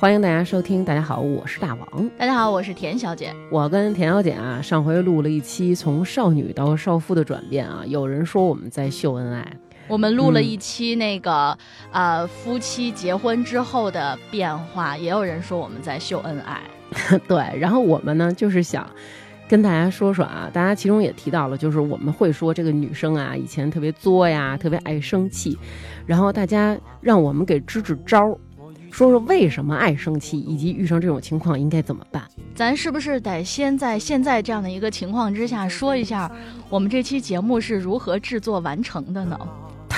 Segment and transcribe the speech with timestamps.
[0.00, 0.84] 欢迎大家收听。
[0.84, 2.08] 大家好，我是大王。
[2.16, 3.34] 大家好，我是田小姐。
[3.50, 9.44] 我跟田小姐啊，上回录了一期从少女到少妇的转变啊，有人说我们在秀恩爱。
[9.88, 11.58] 我们录了一期那个
[11.90, 16.60] 呃夫妻结婚之后的变化，也有人说我们在秀恩爱。
[17.26, 18.88] 对，然后我们呢就是想
[19.48, 25.58] 跟大家说说啊，大家其中也提到了，就是我们会说这个女生啊以前特别作呀，特别爱生气，
[26.06, 28.38] 然后大家让我们给支支招儿。
[28.90, 32.22] 说说为什么爱生气，以及遇上这种情况应该怎么办？
[32.54, 36.30] 咱是不是得先在现在这样的一个情况之下说一下，
[36.68, 39.38] 我们这期节目是如何制作完成的呢？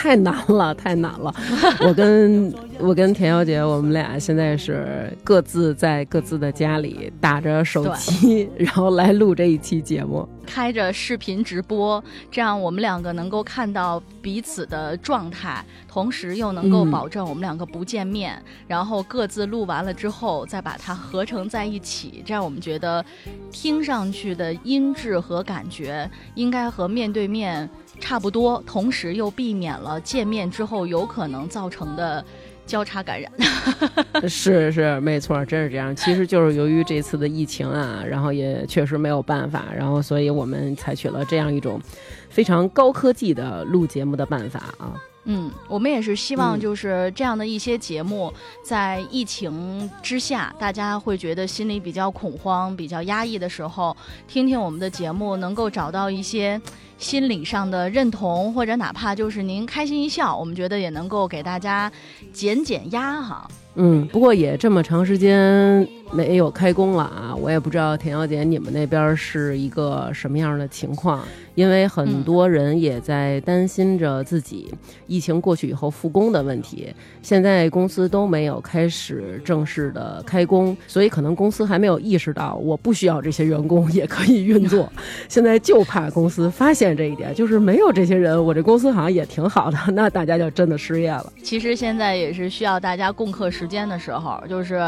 [0.01, 1.35] 太难了，太难了！
[1.81, 23.05] 我 跟我跟田小姐，我们俩现在是各自在各自的家里打着手机， 然后来录这一期节目，开着视频直播，这样我们两个能够看到彼此的状态，同时又能够保证我们两个不见面，然后各自录完了之后再把它合成在一起，这样我们觉得
[23.51, 27.69] 听上去的音质和感觉应该和面对面。
[28.01, 32.25] 差不多，同时又避免了见面之后有可能造成的
[32.67, 33.31] 交叉感染。
[34.29, 35.95] 是是，没错，真是这样。
[35.95, 41.81] 其实就是由于这次的疫情啊，然后也确实没有办法，然后所以我们采取了这样一种
[42.29, 44.95] 非常高科技的录节目的办法啊。
[45.25, 48.33] 嗯，我们也是希望就是这样的一些节目，
[48.65, 53.95] 在疫情之下，大家会觉得心里比较恐慌、比较压抑的时候，
[54.27, 56.61] 听听我们的节目，能够找到一些。
[57.01, 61.91] 心理上的认同，或者哪怕就是您开心一笑，我们觉得也能够给大家
[62.33, 63.49] 减减压哈。
[63.77, 71.25] 嗯，不过也这么长时间没有开工了啊，我也不知道田小姐你们那边是一个什么样的情况。
[71.57, 74.73] 因为很多人也在担心着自己
[75.07, 76.89] 疫情过去以后复工的问题，
[77.23, 84.91] 现在公司都没有开始正式的开工，所以可能公司还没有意识到我不需要这些员工也可以运作。
[85.29, 91.33] 现在就怕公司发现这一点，就是没有这些人，我这公司好像也挺好的， 那大家就真的失业了。
[91.43, 94.79] 其实现在也是需要大家共克时间的时候，就是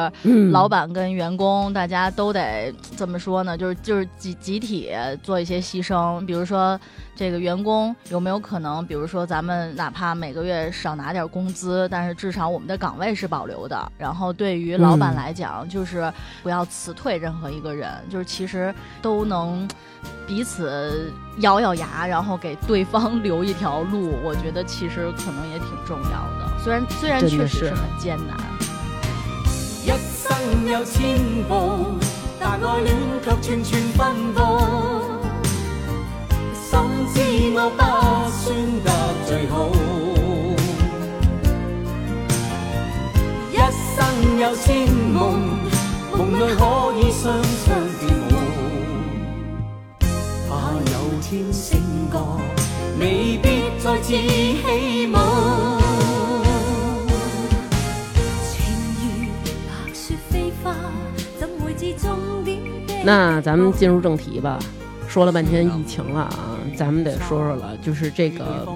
[0.52, 3.58] 老板跟员工大家都得怎么说呢？
[3.58, 4.90] 就是就是集集体
[5.24, 6.52] 做一些牺牲，比如说。
[6.52, 6.78] 说
[7.14, 13.90] 这个员工有没有可能，比如说咱们哪怕每个月少拿点工资，但是至少我们的岗位是保留的。
[13.96, 19.66] 然后对于老板来讲，就是不要辞退任何一个人，就是其实都能
[20.26, 24.14] 彼此咬咬牙，然后给对方留一条路。
[24.22, 28.36] 我觉得其实可能也挺重要的，虽然虽然确实是很艰难。
[29.84, 31.18] 一生有千
[31.48, 31.98] 步，
[32.38, 34.40] 但爱恋却串串奔波。
[37.14, 37.18] 知
[37.54, 37.80] 我不
[38.32, 38.42] 算
[38.82, 38.88] 得
[39.26, 39.54] 最好，
[43.52, 43.54] 一
[43.94, 43.98] 生
[44.40, 45.20] 有千梦，
[46.16, 46.60] 梦里可
[46.98, 47.66] 以双双
[51.32, 51.80] 天醒
[52.12, 52.38] 觉，
[53.00, 55.16] 未必再次起舞。
[58.44, 58.60] 情
[59.00, 59.32] 如
[59.66, 60.76] 白雪飞花，
[61.40, 62.60] 怎会知终点？
[63.02, 64.58] 那咱们进入正题吧。
[65.08, 68.68] 说了半天疫情了啊，咱们得说说了，就是这个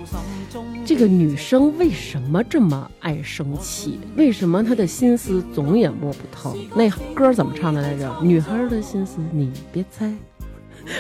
[0.87, 4.01] 这个女生为什么这么爱生气？
[4.17, 6.57] 为什么她的心思总也摸不透？
[6.75, 8.17] 那歌怎么唱的来着？
[8.23, 10.11] 女孩的心思你别猜，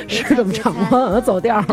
[0.08, 1.20] 是这么唱吗？
[1.20, 1.66] 走调了。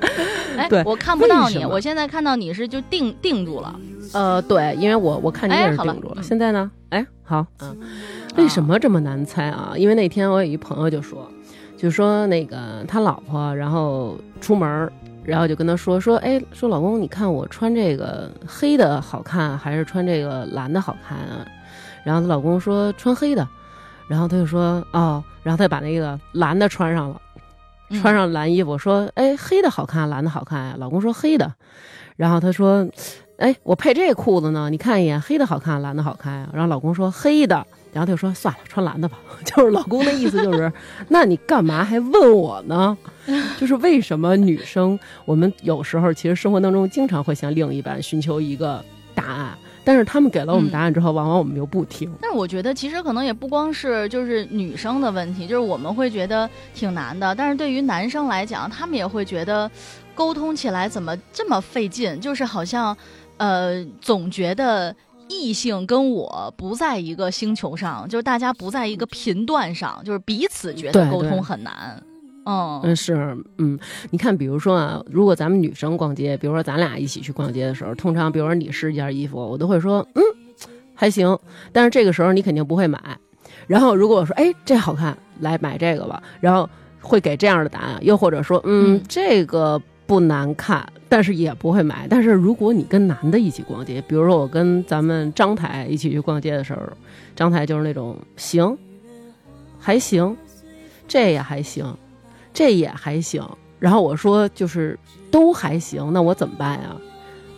[0.56, 3.80] 哎，对，我看不到你，我现在看到你是就定定住了。
[4.12, 6.22] 呃，对，因为我我看你也是定住了。
[6.22, 6.70] 现在呢？
[6.90, 7.76] 哎，好，嗯，
[8.36, 9.72] 为什么这么难猜啊？
[9.76, 11.28] 因为那天我有一朋友就说。
[11.78, 14.90] 就说那个他老婆，然后出门，
[15.22, 21.46] 然后就跟他说说，哎，说老公，你看我穿这个黑的好看，还是穿这个蓝的好看啊？
[22.02, 23.46] 然后她老公说穿黑的，
[24.08, 27.20] 然后他就说哦，然后他把那个蓝的穿上了，
[28.00, 30.74] 穿上蓝衣服，说哎，黑的好看，蓝的好看呀？
[30.78, 31.52] 老公说黑的，
[32.16, 32.88] 然后他说，
[33.38, 36.48] 哎，我配这裤子呢，你看一眼，黑的好看，蓝的好看呀？
[36.52, 37.66] 然后老公说黑的。
[37.92, 39.16] 然后他就说：“算了，穿蓝的吧。
[39.42, 40.70] ”就是老公的意思，就是
[41.08, 42.94] 那你干嘛还问我呢？
[43.58, 49.56] 就是为什么女生我们有时候其实生活当中经常会向另一半寻求一个答案，
[49.86, 52.12] 但是他们给了我们答案之后，往往我们又不听。
[52.20, 57.32] 但是我觉得其实可能也不光是就是女生的问题，就是我们会觉得挺难的。
[57.34, 59.70] 但是对于男生来讲，他们也会觉得
[60.14, 62.20] 沟通起来怎么这么费劲？
[62.20, 62.96] 就是好像
[63.36, 64.94] 呃，总觉得。
[65.28, 72.00] 异性跟我不在一个星球上，就是大家不在一个频段上，就是彼此觉得沟通很难。
[72.46, 73.78] 嗯嗯是嗯，
[74.10, 80.22] 你看，比如说啊，如果咱们女生逛街，比如说咱俩一起去逛街的时候，通常比如说你试一件衣服，我都会说，嗯，
[80.94, 81.36] 还行。
[81.72, 83.00] 但是这个时候你肯定不会买。
[83.66, 86.70] 然后如果我说哎这好看，来买这个吧，然后
[87.00, 87.98] 会给这样的答案。
[88.00, 92.06] 又或者说嗯这个不难看，但是也不会买。
[92.08, 96.80] 但是如果你跟男的一起逛街，比如说我跟咱们张台一起去逛街的时候，
[97.34, 98.78] 张台就是那种行，
[99.80, 100.36] 还行，
[101.08, 101.84] 这也还行，
[102.56, 103.46] 这也还行。
[103.78, 104.98] 然后我说就是
[105.30, 106.96] 都还行，那我怎么办呀？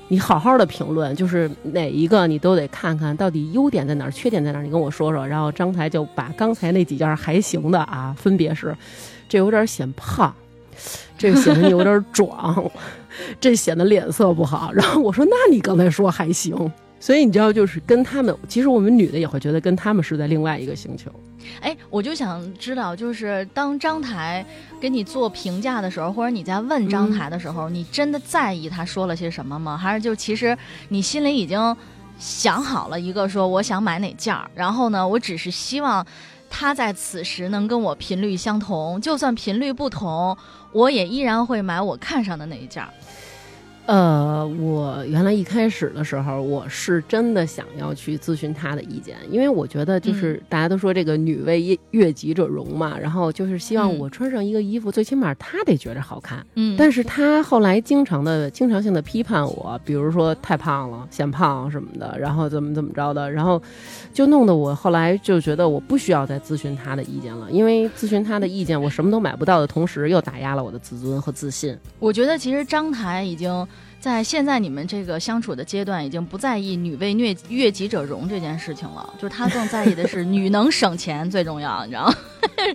[0.09, 5.25] 你好好的评论，就是哪一个你都得看看到底优点在哪儿，缺点在哪儿，你跟我说说。
[5.25, 8.77] 然后张台就把刚才那几件还行的啊，分别是，
[9.29, 10.35] 这有点显胖，
[11.17, 12.69] 这显得你有点壮，
[13.39, 14.73] 这显得脸色不好。
[14.73, 16.57] 然后我说，那你刚才说还行。
[16.99, 21.09] 所以你知道，就是跟他们，其实我们女的也会觉得跟他们是在另外一个星球。
[21.61, 24.45] 哎，我就想知道，就是当张台
[24.81, 29.77] 给你做评价的时候，或者你在问张台的时候，你真的在意他说了些什么吗？
[29.77, 30.57] 还是就其实
[30.89, 31.77] 你心里已经
[32.19, 36.05] 想好了一个说我想买哪件儿，然后呢，我只是希望
[36.51, 40.37] 他在此时能跟我频率相同，就算频率不同，
[40.73, 42.89] 我也依然会买我看上的那一件儿。
[43.89, 56.45] 呃，我原来一开始的时候，我是真的想要去咨询他的意见，因为我觉得就是大家都说这个女为悦己者容嘛，然后就是希望我穿上一个衣服，最起码他得觉着好看。
[56.57, 63.59] 嗯，但是他后来经常的、经常性的批判我，比如说太胖了、显胖什么的，然后怎么怎么着的，然后
[64.13, 71.75] 就弄得我后来就觉得我不需要再咨询他的意见了，因为咨询他的意见，我什么都买不到的同时，又打压了我的自尊和自信。
[71.99, 73.67] 我觉得其实张台已经。
[74.01, 82.15] 在现在你们这个相处的阶段，已经不在意女为虐悦己者容这件事情了，就是他更在意的是女能省钱最重要，你知道吗？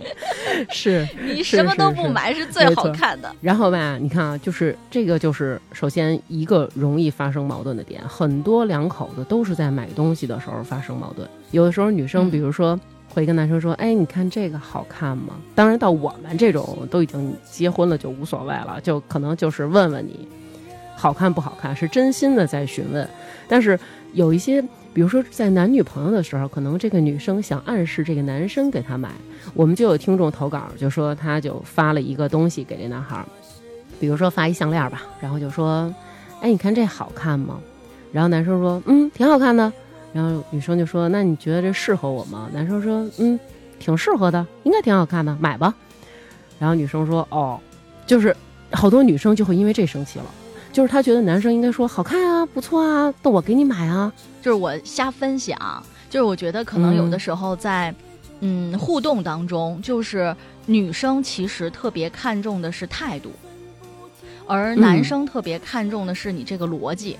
[0.70, 3.34] 是 你什么都不买是最好看的。
[3.40, 11.28] 然后吧，你看啊，就是这个，就是首先一个容易发生矛盾的点，很多两口子都是在买东西的时候发生矛盾。
[11.50, 12.78] 有的时候女生，比如说
[13.08, 20.28] 会跟男生说：“哎，你看这个好看吗？”当然，到我们这种都已经结婚了就无所谓了，就可能就是问问你。
[21.04, 23.06] 好看不好看是真心的在询问，
[23.46, 23.78] 但是
[24.14, 24.62] 有一些，
[24.94, 29.10] 比如说在男女朋友的时候，可能这个女生想暗示这个男生给她买，
[29.52, 33.22] 我们就有听众投稿，就说他就发了一个东西给这男孩，
[34.00, 35.94] 比如说发一项链吧，然后就说，
[36.40, 37.60] 哎，你看这好看吗？
[38.10, 39.70] 然后男生说，嗯，挺好看的。
[40.14, 42.48] 然后女生就说，那你觉得这适合我吗？
[42.54, 43.38] 男生说，嗯，
[43.78, 45.74] 挺适合的，应该挺好看的，买吧。
[46.58, 47.60] 然后女生说，哦，
[48.06, 48.34] 就是
[48.70, 50.24] 好多女生就会因为这生气了。
[50.74, 54.12] 就是他觉得男生应该说好看啊，不错啊，那我给你买啊。
[54.42, 55.56] 就是我瞎分享，
[56.10, 57.94] 就是我觉得可能有的时候在，
[58.40, 60.34] 嗯，互动当中，就是
[60.66, 63.30] 女生其实特别看重的是态度，
[64.48, 67.16] 而男生特别看重的是你这个逻辑。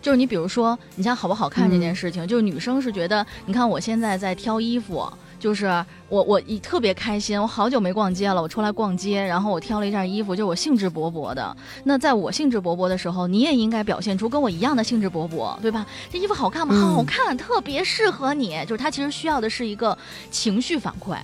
[0.00, 5.12] 就是你比如说，你像好不好看这件事情，就是女生是觉得，你看我现在在挑衣服。
[5.42, 5.66] 就是
[6.08, 11.56] 我，我一特别开心，我好久没逛街了，我出来逛街，然后我挑了一件衣服，就我兴致勃勃的。
[11.82, 15.84] 那在我兴致勃勃的时候，你也应该表现出跟我一样的兴致勃勃，对吧？
[16.12, 16.94] 这衣服好看吗？
[16.94, 18.64] 好看，特别适合你。
[18.68, 19.98] 就是它其实需要的是一个
[20.30, 21.16] 情绪反馈。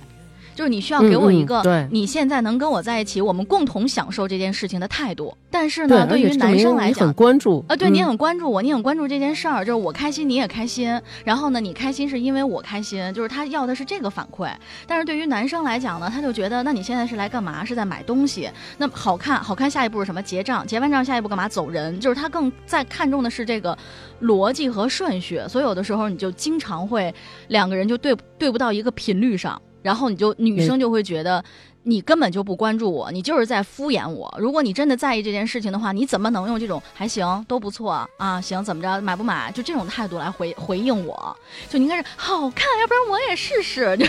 [0.59, 5.33] 就是你需要给我一个，你现在能跟我在一起，我们共同享受这件事情的态度。
[5.49, 11.01] 但是呢，对于男生来讲，很关注啊，对你很关注我，你很关注这件事儿，就是我开心你也开心。
[11.23, 14.51] 然后呢，你开心是因为我开心，就是他要的是这个反馈。
[14.85, 17.63] 但是对于男生来讲呢，他就觉得，那你现在是来干嘛？
[17.63, 18.49] 是在买东西？
[18.77, 20.21] 那好看，好看，下一步是什么？
[20.21, 21.47] 结账，结完账下一步干嘛？
[21.47, 21.97] 走人。
[22.01, 23.77] 就是他更在看重的是这个
[24.21, 25.41] 逻辑和顺序。
[25.47, 27.15] 所以有的时候你就经常会
[27.47, 29.61] 两个人就对对不到一个频率上。
[29.81, 31.43] 然后你就女生就会觉得
[31.83, 34.33] 你根本就不关注我，你就是在敷衍我。
[34.37, 38.41] 如果你真的在意这件事情的话，你怎么能用这种还行都不错啊？
[38.41, 39.51] 行怎么着买不买？
[39.51, 41.37] 就这种态度来回回应我？
[41.69, 43.97] 就你应该是好看，要不然我也试试。
[43.97, 44.05] 就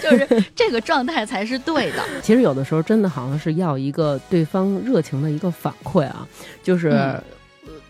[0.10, 2.02] 就是这个状态才是对的。
[2.22, 6.26] 其实有的时候真的好像是要一个对方热情的一个反馈啊，
[6.62, 7.18] 就是。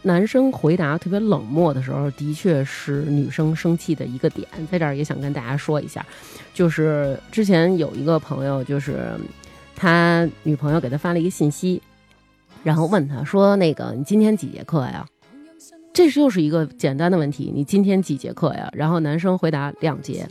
[0.02, 4.46] 男生回答特别冷漠的时候，的确是女生生气的一个点。
[4.70, 6.04] 在这儿也想跟大家说一下，
[6.52, 9.12] 就是之前有一个朋友，就是
[9.76, 11.80] 他女朋友给他发了一个信息，
[12.64, 15.06] 然后问他说：“那个你今天几节课呀？”
[15.94, 18.68] 这是又是一个简单的问题，你今天几节课呀？
[18.72, 20.26] 然后男生回答两节，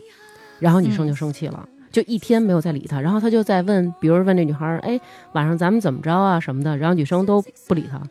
[0.60, 3.00] 然后女生就生气了，就一天没有再理他。
[3.00, 5.00] 然后他就在问，比如问这女孩：“哎，
[5.34, 6.40] 晚上咱们怎么着啊？
[6.40, 8.02] 什么的？”然后女生都不理他。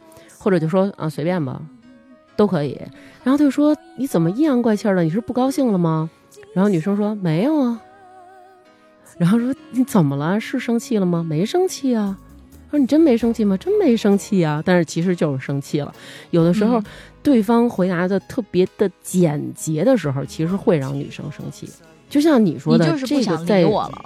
[0.40, 1.60] 或者就说啊随便吧，
[2.34, 2.76] 都可以。
[3.22, 5.02] 然后他就说你怎么阴阳怪气的？
[5.02, 6.10] 你是不高兴了吗？
[6.54, 7.80] 然后女生说没有啊。
[9.18, 10.40] 然后说你怎么了？
[10.40, 11.22] 是生气了吗？
[11.22, 12.18] 没生气啊。
[12.70, 13.56] 说你真没生气吗？
[13.56, 14.62] 真没生气啊！
[14.64, 15.92] 但是其实就是生气了。
[16.30, 16.80] 有的时候，
[17.20, 21.68] 对方回答的特别的简洁的时候，其实会让女生生气。
[22.08, 24.04] 就像你说的，这个在我了。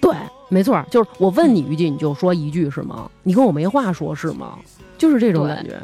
[0.00, 0.14] 对，
[0.48, 3.10] 没错，就是我问你一句，你就说一句是吗？
[3.24, 4.56] 你跟我没话说是吗？
[5.00, 5.80] 就是这种感觉。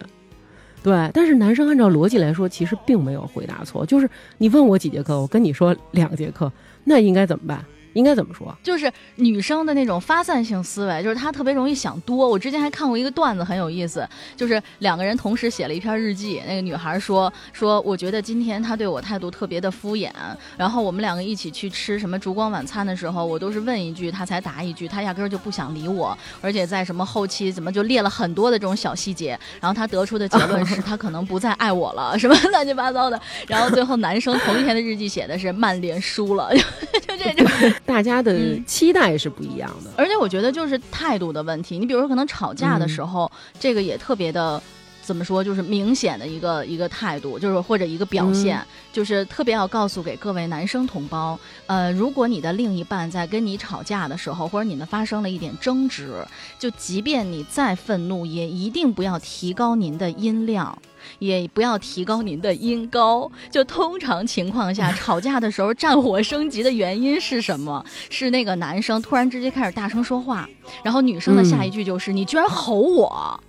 [0.83, 3.85] 对，但是男生按照逻辑来说，其实并没有回答错。
[3.85, 4.09] 就是
[4.39, 6.53] 你问我几节课，我跟你说两节课，
[6.85, 7.65] 那应该怎么办？
[7.97, 8.55] 应该怎么说？
[8.63, 12.29] 就是女生的那种发散性思维，就是她特别容易想多。
[12.29, 16.43] 我之前还看过一个段子，很有意思，就是两个人同时写了一篇日记。
[16.47, 20.11] 那个女孩说：“说我觉得今天他对我态度特别的敷衍。
[20.59, 26.17] 然后我们两个一起去吃什么烛光晚餐的时候，我都是问一句，他才答一句，他压根儿就不想理我。
[26.43, 29.39] 而且在什么后期，怎么就列了很多的这种小细节。
[29.59, 33.19] 然后他得出的结论是他可能不再爱我了， 什么乱七八糟的。
[33.49, 36.51] 然后最后男生同一天的日记写的是曼联输了，
[37.09, 37.47] 就这种。”
[37.87, 41.79] 大家的期待是不一样的，而且我觉得就是态度的问题。
[41.79, 44.61] 你比如说，可能吵架的时候，这个也特别的，
[45.03, 48.61] 怎么说，就是明显的一个一个态度，就是或者一个表现，
[48.93, 56.13] 就是特别要告诉给各位男生同胞，呃，如果你的另一半在跟你吵架的时候，或者你们发生了一点争执，
[56.59, 60.77] 就即便你再愤怒，也一定不要提高您的音量。
[61.19, 63.31] 也不要提高您的音高。
[63.51, 67.85] 就通常情况下， 吵架的时候战火升级的原因是什么？
[68.11, 70.49] 是那个男生突然之间开始大声说话，
[70.83, 73.41] 然后女生的下一句就是：“你居然吼我。”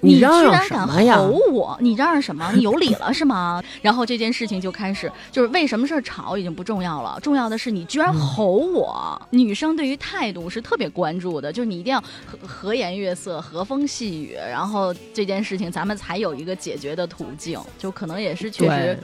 [0.00, 1.76] 你居然敢吼我！
[1.80, 2.50] 你嚷嚷什么？
[2.54, 3.62] 你有理了是吗？
[3.82, 9.20] 然后这件事情就开始，就是为什么事儿吵已经不重要了，重要的是你居然吼我。
[9.30, 17.60] 女生对于态度是特别关注的，就是你一定要和和颜悦色、和风细雨，然后这件事情咱们才有一个解决的途径。
[17.78, 18.98] 就可能也是确实。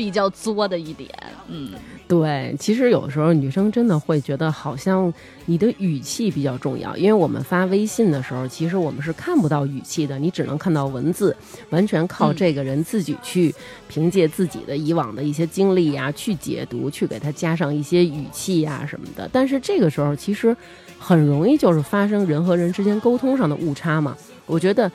[0.00, 1.10] 比较作的一点，
[1.48, 1.72] 嗯，
[2.08, 5.12] 对，其实有时候女生真的会觉得好像
[5.44, 11.36] 你的语气比较重要，因为我们发微信的时候，其实我们是看不到语气的，你只能看到文字，
[11.68, 13.54] 完全靠这个人自己去
[13.88, 19.28] 凭借自己的以往的一些经历呀去解读，去给他加上一些语气呀什么的。
[19.30, 20.56] 但是这个时候其实
[20.98, 24.16] 很容易就是发生人和人之间沟通上的误差嘛，
[24.46, 24.90] 我觉得。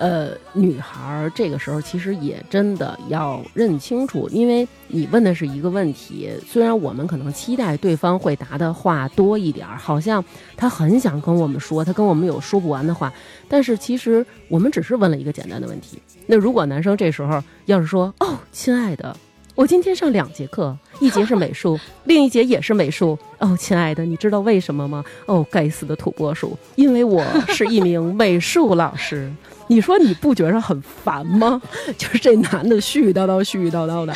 [0.00, 10.24] 呃，女孩儿这个时候其实也真的要认清楚，因为你问的是一个问题，虽然我们可能期待对方会答的话多一点儿，好像
[10.56, 13.12] 他很想跟我们说，他跟我们有说不完的话，
[13.46, 16.00] 但是其实我们只是问了一个简单的问题。
[16.26, 19.14] 那如果男生这时候要是说：“哦，亲爱的，
[19.54, 23.18] 我今天上两节课，一节是美术， 另一节也是美术。
[23.38, 25.04] 哦，亲爱的，你知道为什么吗？
[25.26, 29.30] 哦，该死的土拨鼠，因为我是一名美术老师。”
[29.70, 31.62] 你说你不觉着很烦吗？
[31.96, 34.12] 就是这男的絮絮叨叨、絮絮叨叨的，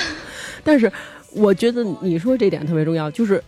[0.65, 0.91] 但是
[1.31, 3.41] 我觉得你说这点特别重要，就是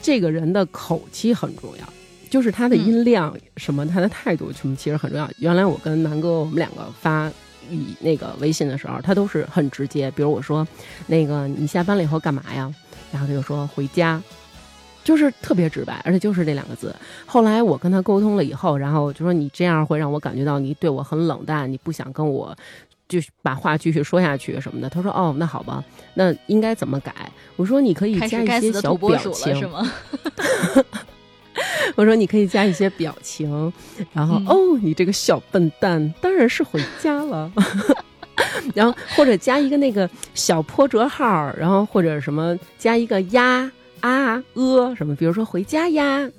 [0.00, 1.84] 这个人的口气很重要，
[2.30, 5.28] 就是他的音量什么，他的态度什么，其实很重要。
[5.38, 7.28] 原来我跟南哥我们两个发
[7.68, 10.64] 语那个微信的时候，他都是很直接，比如我说
[11.08, 12.72] 那个你下班了以后干嘛呀？
[13.10, 14.22] 然后他就说回家。
[15.04, 16.94] 就是特别直白，而且就是这两个字。
[17.26, 22.56] 后来我跟他沟通了以后，然后就说你这样会让我感觉到你对我很冷淡，你不想跟我
[23.08, 24.88] 就把话继续说下去什么的。
[24.88, 25.82] 他说哦，那好吧，
[26.14, 27.12] 那应该怎么改？
[27.56, 29.90] 我说你可以加一些小表情，是吗？
[31.96, 33.72] 我说你可以加一些表情，
[34.12, 37.52] 然后哦，你这个小笨蛋，当然是回家了。
[38.74, 43.70] 然后或者加一个那个小破折号，然后或者什么加一个呀。
[44.02, 45.16] 啊呃什么？
[45.16, 46.30] 比如说回家呀，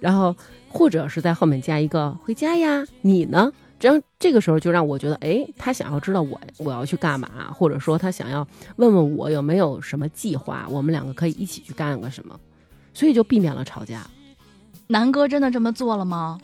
[0.00, 0.34] 然后
[0.68, 3.52] 或者是在后面加一个回家呀，你呢？
[3.78, 8.46] 这样这个时候就让我觉得，哎，他想要知道我我要去干嘛，或者说他想要
[8.76, 12.40] 问问我有没有什么计划，我们两个可以一起去干个什么，
[12.94, 14.06] 所以就避免了吵架。
[14.86, 16.38] 南哥真的这么做了吗？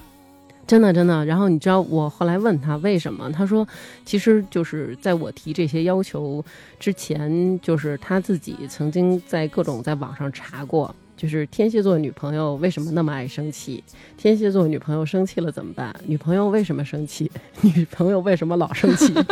[0.66, 3.30] 真的真的，然后你知道我后来问他为什么？
[3.30, 3.66] 他说，
[4.04, 6.42] 其实就是在我提这些要求
[6.78, 13.82] 之前，就是他自己曾经在各种在网上查过，就是天蝎座女朋友为什么那么爱生气？
[14.16, 15.94] 天蝎座女朋友生气了怎么办？
[16.06, 17.30] 女朋友为什么生气？
[17.60, 19.12] 女朋友为什么老生气？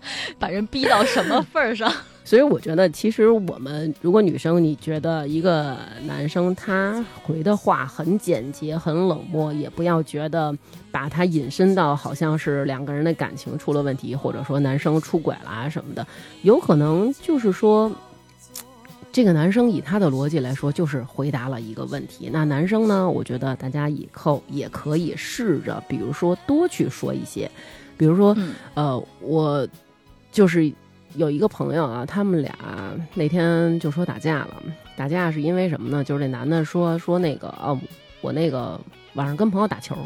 [0.38, 1.92] 把人逼到什么份儿上？
[2.28, 10.54] 所以我觉得，其实我们如果女生你觉得一个男生他回的话很简洁、很冷漠，也不要觉得
[10.90, 16.06] 把他引申到好像是两个人的感情出了问题，或者说男生出轨了什么的。
[16.42, 17.90] 有可能就是说，
[19.10, 22.28] 这个男生以他的逻辑来说，就是回答了一个问题。
[22.30, 27.50] 那男生呢，我觉得大家以后也可以试着，比如说多去说一些，
[27.96, 28.36] 比如说，
[28.74, 29.66] 呃，我
[30.30, 30.70] 就是。
[31.14, 32.54] 有一个朋友啊，他们俩
[33.14, 34.62] 那天就说打架了。
[34.96, 36.04] 打架是因为什么呢？
[36.04, 37.78] 就是这男的说说那个哦，
[38.20, 38.80] 我那个
[39.14, 39.96] 晚上跟朋友打球，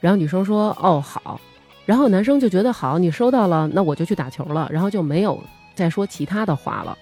[0.00, 1.40] 然后女生说哦好，
[1.86, 5.42] 然后男生就觉得好，你收到了，那我就去打球了，然后就没有
[5.74, 6.96] 再说其他的话了。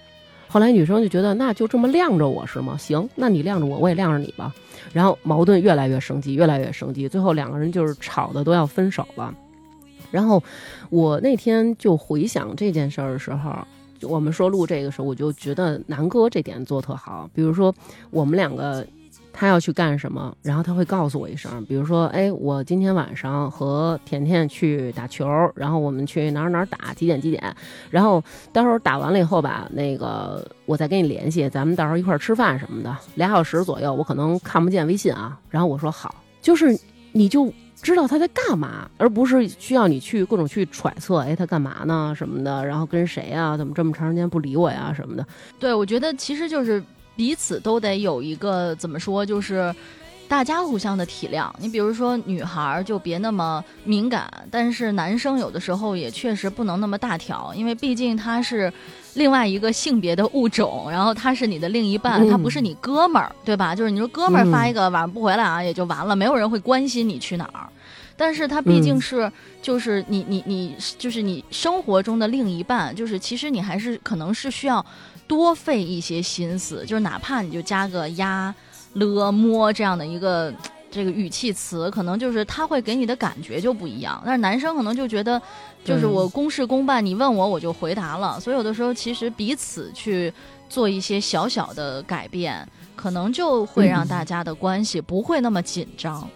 [0.47, 2.75] 后来女生就觉得那就这么晾着我是吗？
[2.77, 4.53] 行，那你晾着我，我也晾着你吧。
[4.91, 9.33] 然后矛盾越来越升级，越来越升级，最后两个人就是吵的都要分手了。
[10.11, 10.43] 然后
[10.89, 13.51] 我那天就回想这件事儿的时候，
[14.03, 17.29] 我们说录这个时候，我就觉得南哥这点做特好。
[17.33, 17.73] 比如说
[18.11, 18.85] 我们两个。
[19.33, 25.25] 他要去干什么，然后他会告诉我一声，比如说，哎，我今天晚上和甜甜去打球，
[25.55, 27.41] 然后我们去哪儿哪儿打，几点几点，
[27.89, 35.39] 然后到时候打完了以后吧，那个我再跟你联系，咱们到时候一块儿吃饭什么的，俩小时左右，我可能看不见微信啊。
[35.49, 36.77] 然后我说好，就是
[37.13, 37.51] 你就
[37.81, 45.25] 知道他在干嘛，而不是需要你去各种去揣测，哎，他干嘛呢什么的，然后跟谁啊，怎么这么长时间不理我呀什么的。
[45.59, 46.83] 对，我觉得其实就是。
[47.13, 49.75] 彼此都得有一个怎么说，就是
[50.29, 51.51] 大家互相的体谅。
[51.59, 58.71] 你比如说，女孩就别那么敏感，但是男生有的时候也确实不能那么大条，因为毕竟他是
[59.15, 63.75] 另外一个性别的物种，然后他是你的另一半，他不是你哥们儿，对吧？
[63.75, 67.67] 就是你说哥们儿发一个晚上不回来啊，也就完了，没有人会关心你去哪儿。
[68.15, 74.85] 但是他毕竟是，就是你你你，就是你生活中的另一半，就是其实你还是可能是需要。
[75.27, 78.53] 多费一些心思，就是哪怕你就加个呀、
[78.95, 80.53] 了、摸这样的一个
[80.91, 84.21] 这个语气词，可能就是他会给你的感觉就不一样。
[84.25, 85.41] 但是男生可能就觉得，
[85.85, 88.39] 就是我公事公办，你问我我就回答了。
[88.39, 90.31] 所以有的时候其实彼此去
[90.67, 96.27] 做一些小小的改变，可能就会让大家的关系不会那么紧张。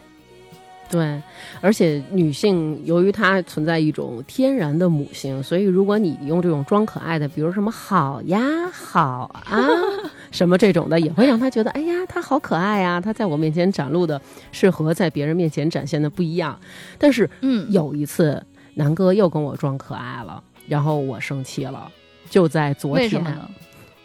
[0.87, 1.21] 对，
[1.61, 8.39] 而且女性由于她存在一种天然的母性，所以如果你用这种装可爱的，比如什么好呀、
[8.71, 9.67] 好啊
[10.35, 16.59] 什么这种的，也会让他觉得，哎呀，他好可爱呀，他在我面前展露的是和在别人面前展现的不一样。
[16.99, 21.89] 但是，嗯，有一次南哥又跟我装可爱了，然后我生气了，
[22.29, 23.25] 就在昨天。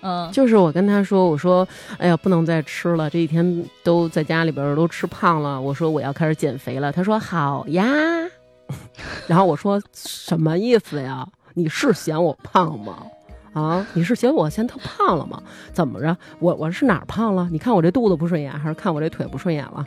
[0.03, 1.67] 嗯，就是我跟他说，我说，
[1.99, 5.61] 哎呀，不能再吃了，这一天都在家里边都吃胖了。
[5.61, 6.93] 我说我要开始减肥了。
[6.93, 7.85] 他说好呀，
[9.27, 11.27] 然后我说什么意思呀？
[11.55, 12.99] 你是嫌我胖吗？
[13.53, 15.43] 啊，你是嫌我嫌他胖了吗？
[15.73, 16.17] 怎么着？
[16.39, 17.49] 我我是哪儿胖了？
[17.51, 19.85] 你看我这肚子不顺眼，还是看我这腿不顺眼了？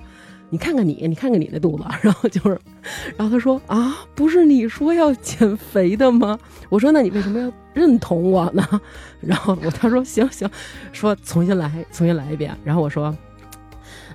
[0.49, 2.59] 你看看你，你看看你那肚子， 然后就是，
[3.17, 6.37] 然后他说啊，不是你说要减肥的吗？
[6.69, 8.63] 我说那你为什么要认同我呢？
[9.19, 10.47] 然后我他说行行，
[10.91, 12.55] 说重新来，重新来一遍。
[12.63, 13.15] 然后我说，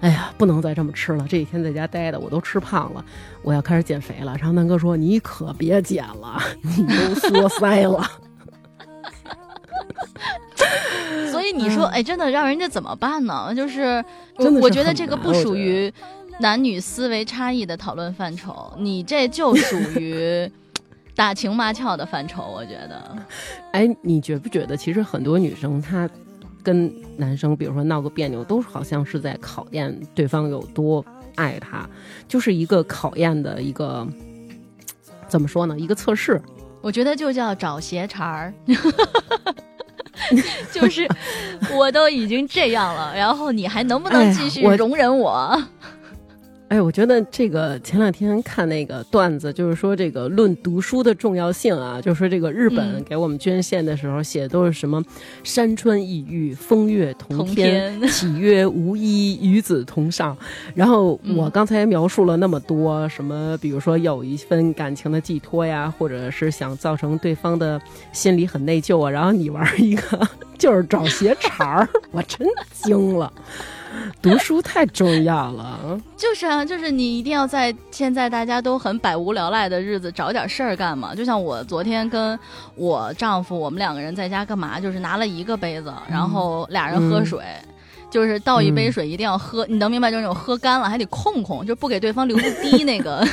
[0.01, 3.05] 哎呀，不能再这么吃了，这几天在家待的我都吃胖了，
[3.43, 4.37] 我要开始减肥了。
[4.39, 8.09] 然后南哥说你可别减了，你都缩腮了。
[11.33, 13.55] 所以你说，哎，真的让人家怎么办呢？
[13.55, 14.05] 就是
[14.61, 15.93] 我觉得这个不属于。
[16.41, 20.49] 男女思维差异的讨论范畴，你这就属 于
[21.17, 23.17] 打情骂俏的范畴，我觉得。
[23.73, 26.09] 哎，你觉不觉得，其实很多女生她
[26.63, 31.91] 跟男生，比如说闹个别扭，都是好像是在考验对方有多爱他，
[32.29, 34.07] 就是一个考验的一个
[35.27, 35.77] 怎么说呢？
[35.77, 36.41] 一个测试。
[36.81, 38.55] 我觉得就叫找鞋茬儿，
[40.73, 41.07] 就是
[41.75, 45.59] 我都已经这样了，然后你还能不能继续容忍我？
[45.61, 45.98] 哎，
[46.83, 55.03] 我觉得这个前两天看那个段子，就是说这个论读书的重要性啊，就是说这个日本给我们捐献的时候写的都是什么
[55.43, 60.37] 山川异域，风月同天，岂曰无衣，与子同裳。
[60.75, 67.81] 然后我刚才描述了那么多什么，比如说有一份感情的寄托呀，或者是想造成对方的
[68.13, 70.29] 心里很内疚啊，然后你玩一个
[70.59, 73.33] 就是找鞋茬儿，我真惊了。
[74.21, 81.15] 读书太重要了，就是啊，就是你一定要在现在大家都很百无聊赖的日子找点事儿干嘛。
[81.15, 82.39] 就像我昨天跟
[82.75, 84.79] 我丈夫，我们两个人在家干嘛？
[84.79, 87.43] 就是拿了一个杯子，然后俩人喝水，
[88.11, 90.11] 就是倒一杯水一定要喝，你能明白？
[90.11, 93.27] 就是那种喝干了还得控控，就不给对方留一滴那个。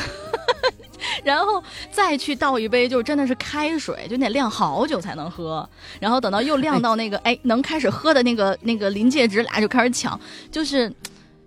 [1.23, 5.67] 然后再去倒一杯，就真的是开水，就得晾好久才能喝。
[5.99, 10.19] 然后等到又晾到那个哎能开始喝的那个那个临界值，俩就开始抢，
[10.51, 10.91] 就是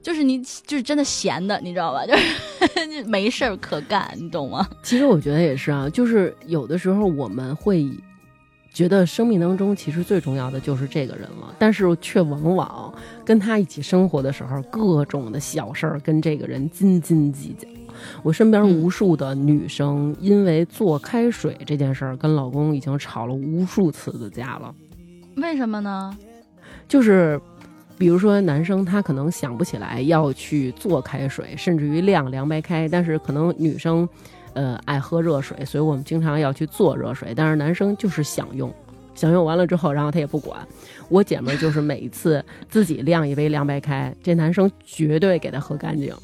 [0.03, 2.05] 就是你就是真的闲的，你知道吧？
[2.07, 4.69] 就是没事儿可干，你懂吗？
[4.83, 7.87] 其实我觉得也是啊，就是有的时候我们会
[8.73, 12.95] 觉得生命当中其实最重要的就是这个人了，但是却往往
[13.25, 17.69] 跟他一起生活的时候，各种的小事儿跟这个人斤斤计较。
[18.23, 24.75] 我身边无数的女生因为做开水这件事儿跟老公已经吵了无数次的架了。
[25.37, 26.17] 为什么呢？
[26.89, 27.41] 就是
[27.97, 34.09] 比如说男生他可能想不起来要去做开水，甚至于晾凉白开，但是可能女生，
[34.55, 37.33] 呃，爱喝热水，所以我们经常要去做热水。
[37.37, 38.73] 但是男生就是想用，
[39.15, 40.59] 想用完了之后，然后他也不管。
[41.09, 46.15] 我姐们就是每一次自己晾一杯凉白开，这男生绝对给他喝干净。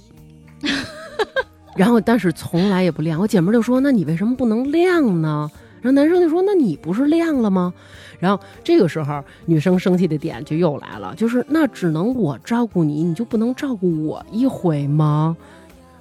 [1.77, 3.21] 然后但是从来也不晾。
[3.21, 5.51] 我姐们就说：“那你为什么不能晾呢？”
[5.83, 7.73] 然后男生就说：“那你不是晾了吗？”
[8.19, 15.37] 然后这个时候，女生生气的点就又来了，就是那只能我照顾你，你就不能照顾我一回吗？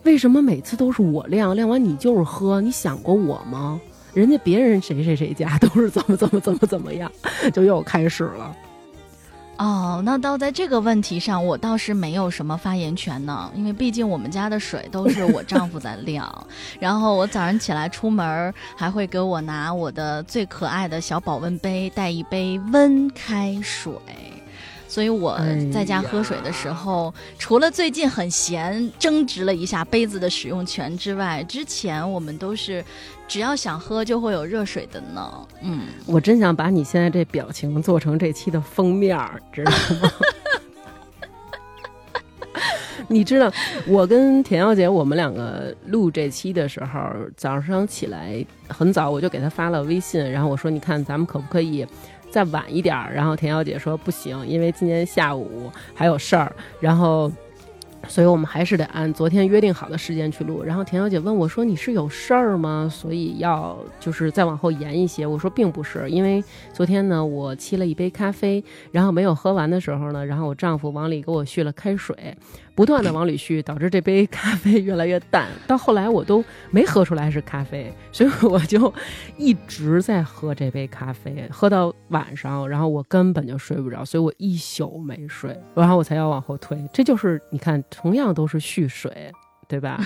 [0.03, 2.61] 为什么每次都是我晾，晾完你就是喝？
[2.61, 3.79] 你想过我吗？
[4.13, 7.11] 人家别人谁谁谁家都是怎么怎么怎么怎么样，
[7.51, 8.55] 就又开始了。
[9.57, 16.47] 哦，那倒在这个问题上，我倒是没有什么发言权呢，因为毕竟我们家的水都是我丈夫在晾，
[16.79, 23.93] 然后我早上起来出门还会给我拿我的最可爱的小保温杯，带一杯温开水。
[24.93, 25.39] 所以我
[25.71, 32.85] 在家喝水的时候，除了最近很闲，争执了一下杯子的使用权之外，之前我们都是
[33.27, 35.47] 只要想喝就会有热水的呢。
[35.63, 39.17] 嗯，我真想把你现在这表情做成这期的封面，
[39.51, 40.11] 知道吗？
[43.09, 43.51] 你知道，
[43.87, 46.99] 我跟田小姐我们两个录这期的时候，
[47.35, 51.83] 早上起来很早，我就给她发了微信，然后我说：“你看，咱们可不可以？”
[52.33, 57.31] 再晚一点儿，然后田小姐说不行，因为今天下午还有事儿，然后，
[58.07, 60.63] 所以我们还是得按昨天约定好的时间去录。
[60.63, 62.89] 然后田小姐问我说：“你是有事儿吗？
[62.91, 66.43] 所以要就是再往后延一些？”我说并不是，因为
[66.73, 72.35] 昨天呢，我沏了一杯咖啡，然后没有喝完的时候呢，然后我丈夫往里给我续了开水。
[72.75, 75.47] 不断的往里续，导致这杯咖啡越来越淡。
[75.67, 78.91] 到后来我都没喝出来是咖啡，所以我就
[79.37, 86.77] 一直在喝这杯咖啡，喝到晚上，然后我根本就睡不着，所以我一宿没睡，然后我才要往后推。
[86.91, 89.31] 这就是你看，同样都是蓄水，
[89.67, 89.99] 对吧？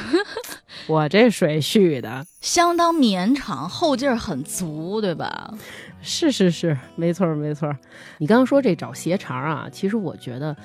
[0.87, 5.53] 我这水蓄的相当绵长，后劲儿很足，对吧？
[6.01, 7.73] 是是是，没错没错。
[8.17, 10.55] 你刚刚说这找鞋茬啊，其实我觉得。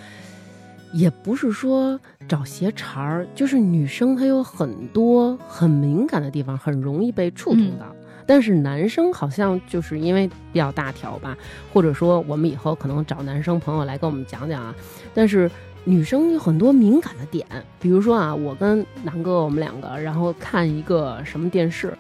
[0.93, 7.87] 也不是说找鞋茬儿，就是女生她有很多很敏感的地方，很容易被触碰到。
[8.25, 11.37] 但是男生好像就是因为比较大条吧，
[11.73, 14.75] 或者说我们以后可能找男生朋友来跟我们讲讲啊。
[15.13, 15.51] 但是
[15.85, 17.45] 女生有很多敏感的点，
[17.81, 21.93] 比如说啊，我跟南哥我们两个，然后看一个什么电视，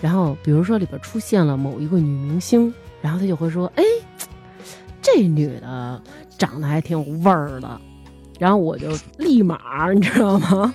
[0.00, 3.84] 然后比如说里边出现了某一个女明星，然后他就会说：“哎，
[5.00, 6.02] 这女的
[6.36, 7.80] 长得还挺有味儿的。”
[8.38, 10.72] 然后我就立马，你知道吗？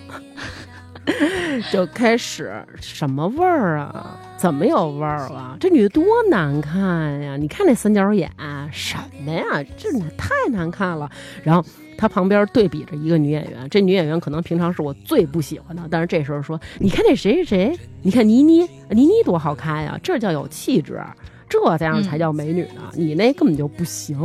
[1.72, 4.18] 就开始什么味儿啊？
[4.38, 5.58] 怎么有味儿了？
[5.60, 7.36] 这女的多难看呀！
[7.38, 8.32] 你看那三角眼，
[8.72, 9.44] 什么呀？
[9.78, 11.10] 这太难看了。
[11.44, 11.66] 然后
[11.98, 20.00] 她旁边对比着一个女演员，这女演员可能平常是我最不喜欢的，但是这时候说：“你看那谁谁谁，你看倪妮，倪妮多好看呀！
[20.02, 21.02] 这叫有气质，
[21.50, 22.82] 这这样才叫美女呢。
[22.94, 24.18] 你那根本就不行，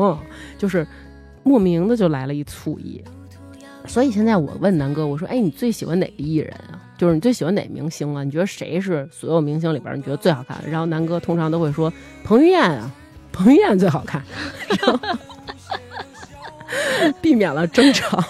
[0.56, 0.86] 就是
[1.42, 3.02] 莫名的就来了一醋意。”
[3.88, 6.78] 所以现在我问南哥，我说：“哎，你最喜欢哪个艺人啊？
[6.96, 8.22] 就是你最喜欢哪明星啊？
[8.22, 12.90] 你觉得谁是所有明星里边你觉得最好看？”然后南哥通常都会说：“彭于晏啊，
[13.32, 14.22] 彭于晏最好看。
[17.22, 18.22] ”避免了争吵。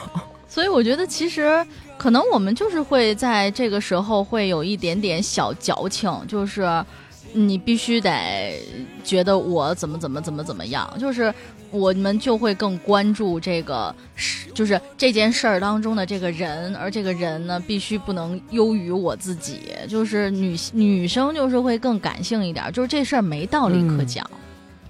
[0.46, 1.64] 所以我觉得其实
[1.96, 6.84] 可能我们就是会在这个时候会有一点点小矫情，就是
[7.32, 8.60] 你必须得
[9.04, 11.32] 觉得我怎么怎么怎么怎么样，就是。
[11.70, 19.60] 我们就会更关注这个事，就是这件事儿当中的这个人，而这个人呢，必须不能优于我自己。
[19.86, 24.26] 就是女女生就是会更感性一点，就是这事儿没道理可讲，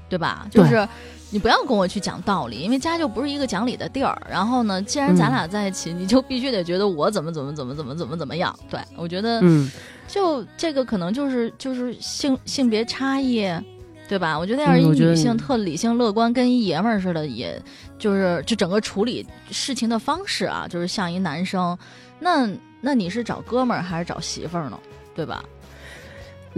[0.08, 0.46] 对吧？
[0.52, 0.86] 就是
[1.30, 4.16] 你不要跟我去讲道理，因为家就不是一个讲理的地儿。
[4.30, 8.56] 然后呢，既然咱俩在一起，你就必须得觉得我怎么怎么怎么怎么怎么怎么样。
[8.70, 9.68] 对我觉得，嗯，
[10.08, 13.48] 就这个可能就是就是性性别差异。
[14.08, 14.38] 对吧？
[14.38, 17.62] 我觉得要是一女性特理性乐观，跟一爷们儿似的，也
[17.98, 21.76] 就是就整个处理事情的方式啊，就是像一男生。
[22.18, 22.48] 那
[22.80, 24.80] 那你是找哥们儿还是找媳妇儿呢？
[25.14, 25.44] 对吧？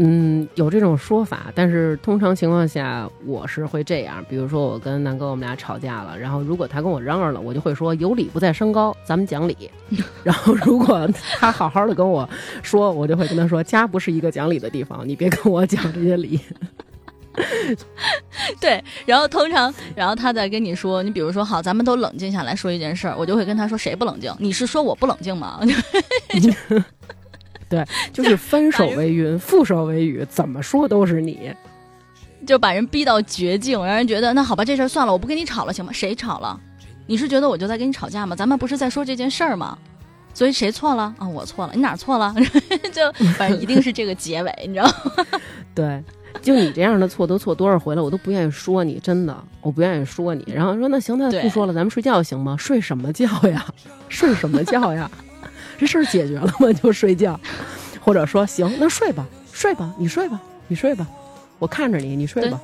[0.03, 4.25] 嗯，有这种说法，但是通常情况下我是会这样。
[4.31, 9.71] 比如说我跟南哥我们俩吵架了，然后如果他跟我嚷嚷了，我就会说有理不在声高，咱们讲理。
[10.25, 11.07] 然后如果
[11.39, 12.27] 他好好的跟我
[12.63, 16.41] 说，我就会跟他说家不是一个讲理的地方，你别跟我讲这些理。
[18.59, 24.35] 对，然后通常，然后他再跟你说，你比如说，好，咱们都冷静下来说一件事儿，我就会跟他说，谁不冷静？
[24.39, 25.61] 你是说我不冷静吗？
[27.71, 31.51] 对，就是分手为 云，覆手为雨，怎么说都是你，
[32.47, 35.93] 就把人逼到绝境，让人觉得那好吧，这事儿算了，我不跟你吵了，行吗？
[35.93, 36.59] 谁吵了？
[37.07, 38.35] 你是觉得我就在跟你吵架吗？
[38.37, 39.79] 咱们不是在说这件事儿吗？
[40.35, 41.29] 所以谁错了啊？
[41.29, 42.35] 我错了，你哪错了？
[42.93, 45.25] 就反正一定是这个结尾，你知道吗？
[45.75, 46.03] 对，
[46.43, 50.45] 就你这样的错都错多少回了，我都不愿意说你，真的，我不愿意说你。
[50.53, 52.57] 然后说那行，那不说了，咱们睡觉行吗？
[52.57, 53.65] 睡什么觉呀？
[54.09, 55.11] 睡什么觉呀？
[55.81, 56.71] 这事儿解决了吗？
[56.83, 57.41] 就睡觉，
[58.03, 60.39] 或者说行，那睡吧，睡吧，你睡吧，
[60.69, 61.07] 你睡吧，
[61.59, 62.61] 我看着你，你睡吧，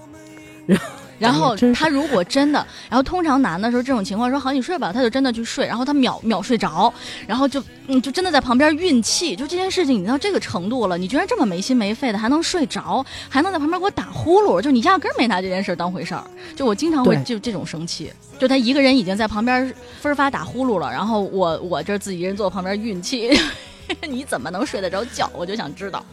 [0.66, 0.85] 然后。
[1.18, 6.92] 然后他如果真的，然后通常男的时候这种情况说好你睡吧，他就真的去睡，然后他秒秒睡着，
[7.26, 16.24] 然后就嗯就真的在旁边运气，就这件事情你到这个程度了，你居然这么没心没肺的还能睡着，还能在旁边给我打呼噜，就你压根儿没拿这件事当回事儿，
[16.55, 23.31] 就我经常会就这种生气，就他一个人已经在旁边分发打呼噜了，然后我我这自己一人坐旁边运气，
[24.09, 25.31] 你怎么能睡得着觉？
[25.35, 26.05] 我就想知道。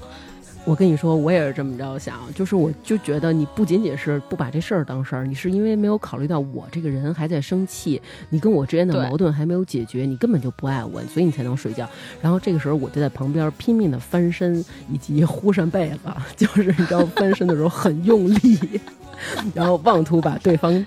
[0.66, 11.88] 我跟你说，我也是这么着想，就是我就觉得你不仅仅是不把这事儿当事儿，你是因为没有考虑到我这个人还在生气，你跟我之间的矛盾还没有解决，你根本就不爱我，所以你才能睡觉。
[12.22, 16.00] 然后这个时候我就在旁边拼命的翻身以及呼扇被子，
[16.38, 18.82] 就是你知道翻身的时候很用力，
[19.54, 20.86] 然后妄图把对方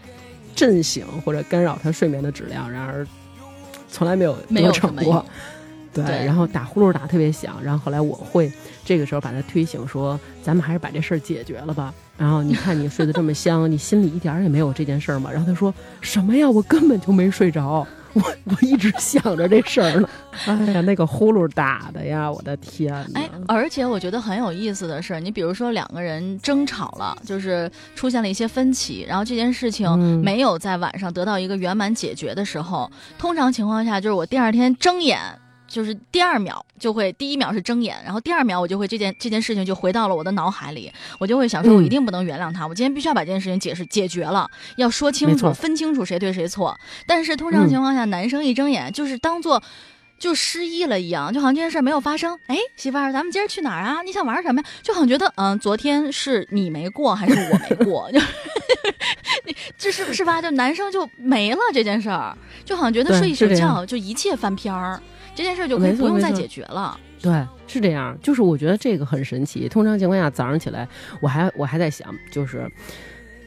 [0.54, 3.06] 震醒或者干扰他睡眠的质量，然而
[3.90, 5.22] 从来没有得逞过。
[5.92, 8.52] 对，然后打呼噜打特别响，然后后来我会
[8.86, 11.92] 这个时候把他推醒，说咱们还是把这事儿解决了吧。
[12.16, 15.28] 然后你看你睡得这么香， 你心里一点也没有这件事儿吗？
[15.30, 16.48] 然后他说什么呀？
[16.48, 20.08] 我根本就没睡着，我我一直想着这事儿呢。
[20.46, 22.94] 哎呀，那个呼噜打的呀，我的天！
[23.14, 29.90] 哎，而且我觉得很有意思的是，你比如说两个人争吵了，就是出现了一些分歧，然后这件事情
[30.22, 35.18] 没有在晚上得到一个圆满解决的时候，通常情况下就是我第二天睁眼。
[35.68, 46.78] 就是第二秒就会，第一秒是睁眼，然后第二秒我就会这件这件事情就回到了我的脑海里，我就会想说，我一定不能原谅他，我今天必须要把这件事情解释解决了，要说清楚，分清楚谁对谁错。
[47.06, 49.62] 但是通常情况下，男生一睁眼就是当做
[50.18, 52.38] 就失忆了一样，就好像这件事没有发生。
[52.46, 54.02] 哎，媳妇儿，咱们今儿去哪儿啊？
[54.02, 54.68] 你想玩什么呀？
[54.82, 58.10] 就好像觉得，嗯，昨天是你没过还是我没过？
[58.12, 58.20] 就
[59.76, 60.40] 这是不是吧？
[60.40, 65.00] 就男生就没了这件事儿，就好像觉得睡一宿觉就一切翻篇儿。
[65.36, 66.98] 这件事就可以不用再解决了。
[67.22, 68.18] 对，是这样。
[68.22, 69.68] 就是我觉得这个很神奇。
[69.68, 70.88] 通常情况下，早上起来，
[71.20, 72.68] 我还我还在想，就是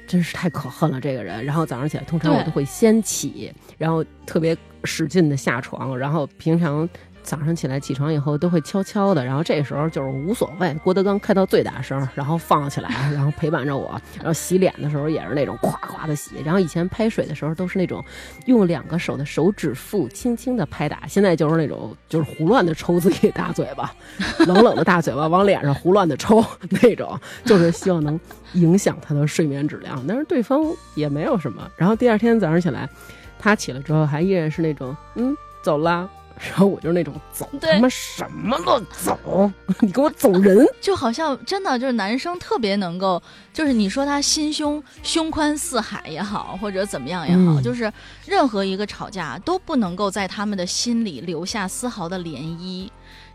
[0.07, 1.43] 真是太可恨了这个人。
[1.43, 6.87] 然后早上起来，通常我都会先起，然后特别使劲的下床，然后平常。
[7.29, 10.73] 早上起来起床以后都会悄悄的，然后这时候就是无所谓。
[10.83, 14.01] 郭德纲开到最大声，然后放起来， 然后陪伴着我。
[14.17, 16.31] 然后洗脸的时候也是那种夸夸的洗。
[16.43, 18.03] 然后以前拍水的时候都是那种
[18.47, 23.93] 用两个手的手指腹轻轻的拍打，现在就是那种就是胡乱的抽自己大嘴巴，
[24.47, 26.43] 冷冷的大嘴巴往脸上胡乱的抽
[26.81, 27.15] 那种，
[27.45, 28.19] 就是希望能
[28.53, 30.03] 影响他的睡眠质量。
[30.07, 30.63] 但是对方
[30.95, 31.69] 也没有什么。
[31.77, 32.89] 然后第二天早上起来，
[33.37, 36.09] 他起了之后还依然是那种嗯走啦。
[36.47, 43.21] 然后我就是那种走他妈什么都走， 你给我走人， 就好像真的就是男生特别能够，
[43.53, 47.91] 就是你说他心胸胸宽似海也好，或者怎么样也好，就是
[48.25, 52.89] 任何一个吵架都不能够在他们的心里留下丝毫的涟漪。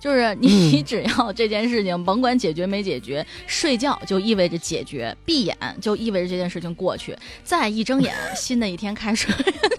[0.04, 9.28] 就是你 只要这件事情甭管解决没解决，睡觉就意味着解决，闭眼就意味着这件事情过去， 再一睁眼， 新的一天开始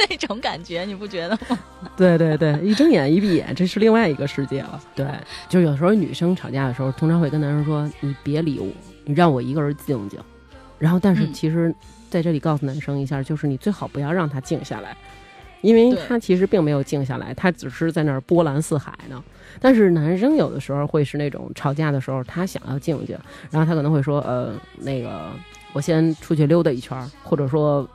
[0.10, 1.60] 那种感觉，你不觉得吗？
[1.96, 4.82] 对对对，一睁眼一闭眼，这是另外一个世界了。
[4.96, 5.06] 对，
[5.48, 8.68] 就有时候女生吵架的时候，通常会跟男生说：“你别理我，
[9.04, 10.20] 你让我一个人静静。”
[10.80, 11.72] 然后，但是其实
[12.10, 14.98] 在这里告诉男生一下，就是你最好不要让他静下来，
[15.62, 19.24] 因为他其实并没有静下来，他只是在那儿波澜四海呢。
[19.60, 23.18] 但是男生有的时候会是那种吵架的时候，他想要静静，
[23.52, 25.32] 然后他可能会说，呃，那个
[25.74, 27.88] 我先出去溜达一圈，或者说。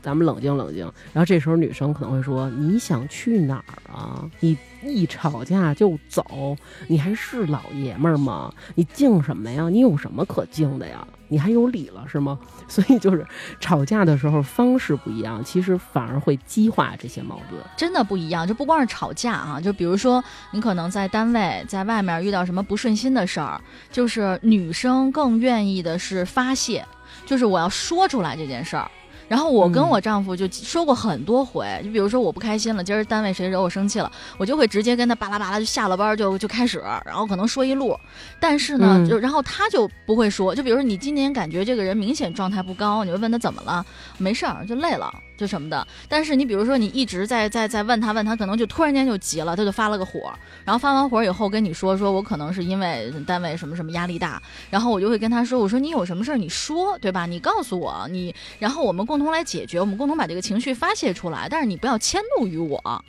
[0.00, 4.30] 咱们冷静冷静，然后这时候女生可能会说：“你想去哪儿啊？
[4.38, 8.54] 你一吵架就走，你还是老爷们儿吗？
[8.76, 9.68] 你静什么呀？
[9.68, 11.06] 你有什么可静的呀？
[11.28, 12.38] 你还有理了是吗？”
[12.68, 13.26] 所以就是
[13.60, 17.62] 吵架的时候方式不一样，其实反而会激化这些矛盾。
[17.76, 23.60] 真的不一样，就不光是吵架啊，就比如说你可能在单位、在外面遇到什么不顺心的事儿，
[23.90, 26.84] 就是女生更愿意的是发泄，
[27.24, 28.90] 就是我要说出来这件事儿。
[29.28, 37.96] 然后我跟我丈夫就说过很多回，就比如说我不开心了，今儿单位谁惹我生气了，我就会直接跟他巴拉巴拉就下了班就就开始，然后可能说一路。
[38.40, 43.84] 但是呢，就然后他就不会说，就比如说你今年感觉这个人明显状态不高，你会问他怎么了，
[44.16, 45.12] 没事儿，就累了。
[45.38, 45.86] 就什么的。
[46.06, 50.30] 但是你比如说你一直在在在问他问他，可能就突然间就急了，他就发了个火，
[50.66, 57.24] 然后发完火以后跟你说说我可能是因为单位什么什么压力大，然后我就会跟他说，我说你有什么事儿你说对吧？
[57.24, 63.04] 你告诉我你，然后我们共同来解决，我们共同把这个情绪发泄出来，但是你不要迁怒于我。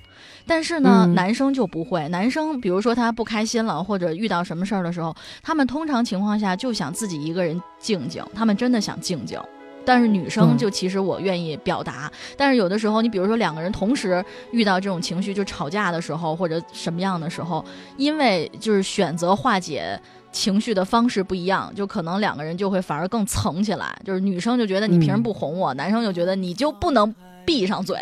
[0.45, 2.07] 但是呢，男生就不会。
[2.09, 9.39] 男生比如说他不开心了，或者遇到什么事儿的时候，他们通常情况下就想自己一个人静静，他们真的想静静。
[9.85, 17.63] 但是女生就其实我愿意表达，但是有的时候你比如说两个人同时遇到这种情绪，就吵架的时候或者什么样的时候，
[17.97, 19.99] 因为就是选择化解
[20.31, 23.99] 情绪的方式不一样，就可能两个人就会反而更层起来。
[24.05, 27.13] 就是女生就觉得你凭什么不哄我，男生就觉得你就不能
[27.45, 27.97] 闭上嘴，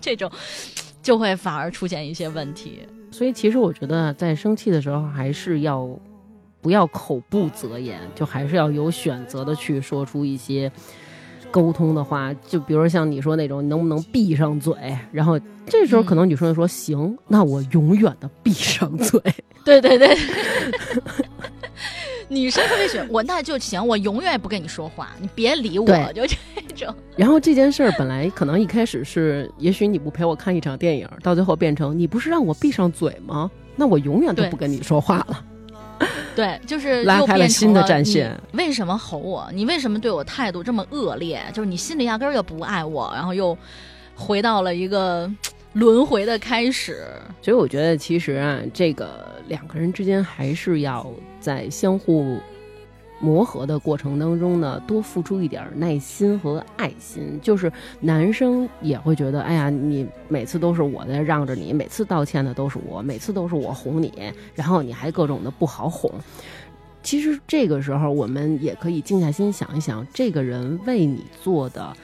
[0.00, 0.30] 这种。
[1.04, 2.78] 就会反而出现一些问题，
[3.10, 5.86] 所以其实我觉得在生气的时候还是要
[6.64, 10.72] 不要口不择言，就还是要有选择的去说出一些
[11.50, 12.32] 沟通的话。
[12.48, 14.74] 就比如像你说那种，你能不能闭上嘴？
[15.12, 19.20] 然后这时候可能女生就说：“行，那我永远的闭上嘴。”
[19.62, 20.16] 对对对。
[22.30, 26.34] 女生特别喜欢我，那就行，我永远不跟你说话，你别理我，就这
[26.74, 26.96] 种。
[27.14, 33.50] 然后这件事儿本来可能一开始是，也许你不陪我看一场电影，到最后变成你不是让我闭上嘴吗？
[33.76, 35.44] 那我永远都不跟你说话了。
[36.34, 38.34] 对，就是拉开了新的战线。
[38.52, 39.48] 为什么吼我？
[39.52, 41.40] 你为什么对我态度这么恶劣？
[41.52, 43.56] 就是你心里压根儿就不爱我，然后又
[44.14, 45.30] 回到了一个。
[45.74, 47.04] 轮回的开始，
[47.42, 51.04] 所以我觉得其实啊，这个两个人之间还是要
[51.40, 52.38] 在相互
[53.20, 57.38] 磨合的过程当中呢，多付出一点耐心和爱心。
[57.42, 64.12] 就是男生也会觉得，哎呀，你每次都是我在让着你，每次道歉的都是我，每次都是我哄你，
[64.54, 66.10] 然后你还各种的不好哄。
[67.02, 71.94] 其实这个时候，我们也可以静下心想一想，这个人为你做的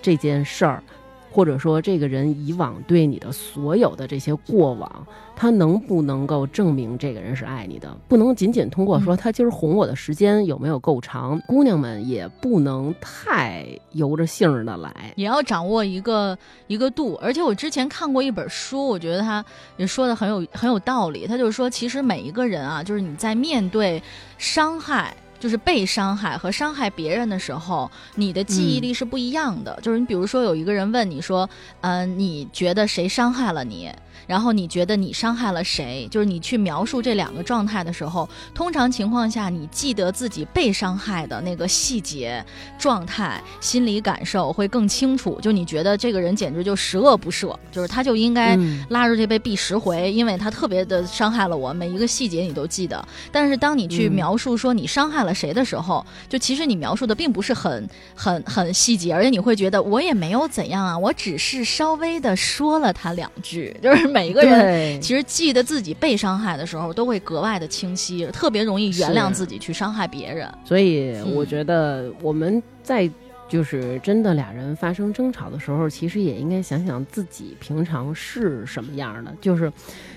[0.00, 0.82] 这件事儿。
[1.30, 7.96] 或者说，这个人以往对你的所有的这些过往，他能不能够证明这个人是爱你的？
[8.08, 11.40] 不能仅仅通过说他今儿哄我的时间有没有够长。
[11.46, 17.18] 姑娘们也不能太由着性儿的来，也要掌握一个一个度。
[17.22, 19.44] 而且我之前看过一本书，我觉得他
[19.76, 21.26] 也说的很有很有道理。
[21.26, 24.02] 他就是说，其实每一个人啊，就是你在面对
[24.36, 25.14] 伤害。
[25.40, 29.76] 就是被伤害和伤害别人的时候，你的记忆力是不一样的。
[29.82, 31.48] 就是你比如说，有一个人问你说
[31.80, 33.90] ：“嗯，你觉得谁伤害了你？”
[34.26, 36.06] 然后你觉得你伤害了谁？
[36.10, 42.44] 就是你去描述这两个状态的时候，通常情况下，你记得自己被伤害的那个细节、
[42.78, 45.38] 状态、心理感受会更清楚。
[45.40, 48.56] 就你觉得这个人简直就十恶不赦，就是他就应该
[48.88, 53.04] 拉出去被毙十回，因为他特别的伤害了我，每一个细节你都记得。
[53.32, 64.30] 但是当你去描述说你伤害了谁的时候，就其实你描述的并不是很 很很细节，而且你会觉得我也没有怎样啊，我只是稍微的说了他两句，就是每。
[64.30, 70.48] 一个人其实记得自己被伤害的时候，都会格外的清晰，特别容易原谅自己去伤害别人。
[70.64, 73.10] 所以我觉得我们在
[73.48, 79.34] 就是真的俩人发生争吵的时候，其实也应该想想自己平常是什么样的。
[79.40, 79.72] 就是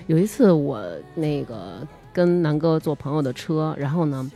[0.06, 0.80] 有一次我
[1.16, 4.30] 那个跟南哥坐朋友的车，然后呢，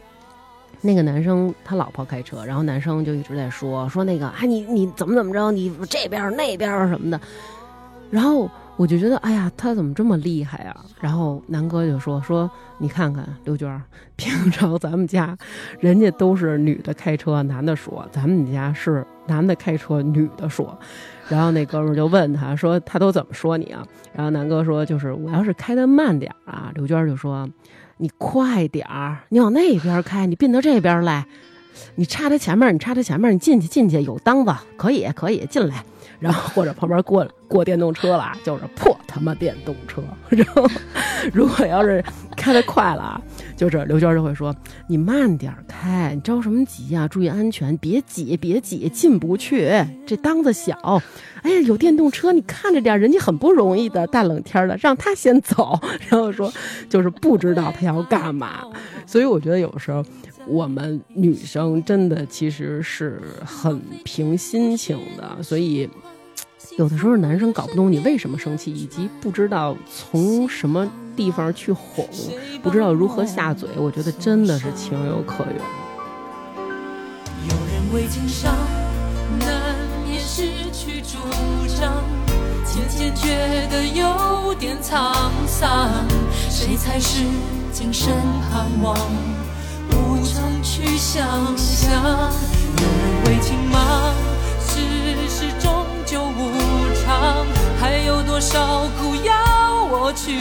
[0.81, 7.21] 那个男生他老婆开车，然后男生就一直在说说那个啊你你怎么怎么着，你这边那边什么的，
[8.11, 8.51] 然后。
[8.79, 10.85] 我就觉得，哎呀，他怎么这么厉害啊？
[11.01, 13.83] 然后南哥就说：“说你看看刘娟，
[14.15, 15.37] 平常咱们家，
[15.81, 20.79] 人家都是女的开车，男的说，咱们家是男的开车，女的说。”
[21.29, 27.51] 然后那哥们就问他说：“他都怎么说你啊？”然后南哥说：“就是我要是开的慢点啊。”刘娟就说
[27.99, 31.27] ：“你快点儿，你往那边开，你并到这边来，
[31.97, 35.85] 你插他前面，你插他前面，你进去进去有档子，可以可以进来。”
[36.21, 40.03] 然后或者旁边过过电动车了，就是破他妈电动车。
[40.29, 40.67] 然后
[41.33, 42.05] 如果要是
[42.37, 43.23] 开的快了，
[43.57, 44.53] 就是刘娟就会说
[44.89, 47.07] ：“你慢点开，你着什么急呀？
[47.07, 49.71] 注意安全，别挤，别挤，进不去。
[50.05, 51.01] 这档子小。
[51.43, 55.79] 哎呀，有电动车，你看着点，人家很不容易的，大冷天的，让他先走。
[56.11, 56.53] 然后说，
[56.89, 58.65] 就是不知道他要干嘛。
[59.07, 60.05] 所以我觉得有时候。”
[60.49, 65.89] 我们女生真的其实是很凭心情的，所以
[66.79, 72.09] 有的时候男生搞不懂你为什么生气，以及不知道从什么地方去哄，
[72.63, 75.57] 不知道如何下嘴，我觉得真的是情有可原。
[77.49, 78.55] 有人为情伤，
[79.41, 81.19] 难免失去主
[81.79, 82.03] 张，
[82.65, 85.91] 渐渐觉得有点沧桑，
[86.49, 87.25] 谁才是
[87.73, 88.13] 今生
[88.51, 88.97] 盼望？
[90.79, 91.27] 去想
[91.57, 94.15] 象，有人为情忙，
[94.65, 94.79] 世
[95.29, 96.53] 事终究无
[96.95, 97.45] 常，
[97.81, 99.35] 还有多少苦要
[99.91, 100.39] 我去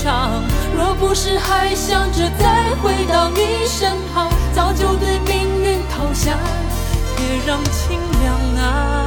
[0.00, 0.44] 尝，
[0.76, 6.38] 若不是还想着再回到你身旁，早就对命运投降，
[7.16, 9.04] 别让情两难。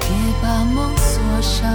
[0.00, 0.08] 别
[0.42, 1.66] 把梦锁上，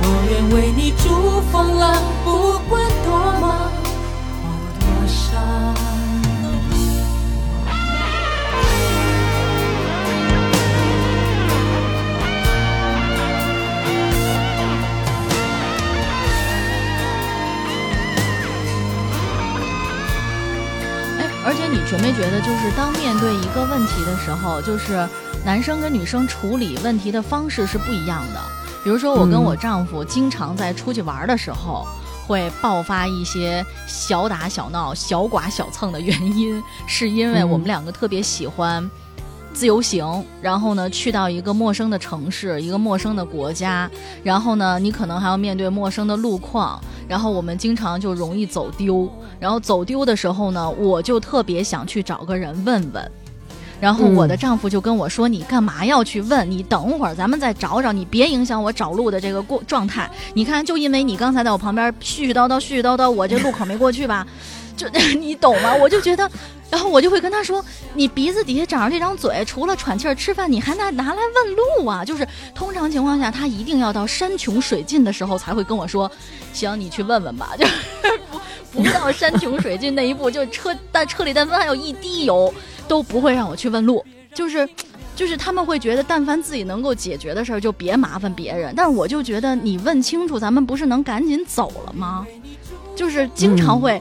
[0.00, 3.41] 我愿为你逐风浪，不管多。
[21.52, 25.06] 而且你觉没觉得，就是当面对一个问题的时候，就是
[25.44, 28.40] 男生跟女生处理问题的方式是不一样的。
[28.82, 31.86] 比如说，我跟我丈夫经常在出去玩的时候，
[32.26, 38.90] 会爆发一些小打小闹、小剐小蹭的原因，是因为我们两个特别喜欢
[39.52, 43.90] 自由行，然后呢，去到一个陌生的城市、一个陌生的国家，
[44.22, 46.80] 然后呢，你可能还要面对陌生的路况。
[47.08, 53.10] 然后我们经常就容易走丢，然后走丢的时候呢，我就特别想去找个人问问。
[53.78, 56.48] 然后我的丈夫就跟我说：“你干嘛要去问？
[56.48, 60.08] 你等会儿咱们再找找，你别影响我找路的这个过状态。
[60.34, 64.24] 你看，就因为你刚才在我旁边絮絮叨叨、絮絮叨叨，我这路口没过去吧？
[64.76, 65.74] 就 你懂吗？
[65.74, 66.30] 我就觉得，
[66.70, 67.64] 然后我就会跟他说：
[67.94, 72.04] 你鼻子底下长着这张嘴，除了喘气儿、吃饭，你还拿拿来问路啊？
[72.04, 76.10] 就是通常情况下，他一定要到山穷水尽的时候才会跟我说。”
[76.52, 77.72] 行，你去问问吧，就是
[78.30, 82.52] 不不到山穷水尽那一步，就车但车里但凡还有一滴油，
[82.86, 84.04] 都不会让我去问路。
[84.34, 84.68] 就是，
[85.16, 88.74] 就是他们会觉得，但凡自己能够解决的事儿，就别麻烦别人。
[88.76, 92.26] 但是我就觉得，你问清楚，咱们不是能赶紧走了吗？
[92.94, 94.00] 就是经常会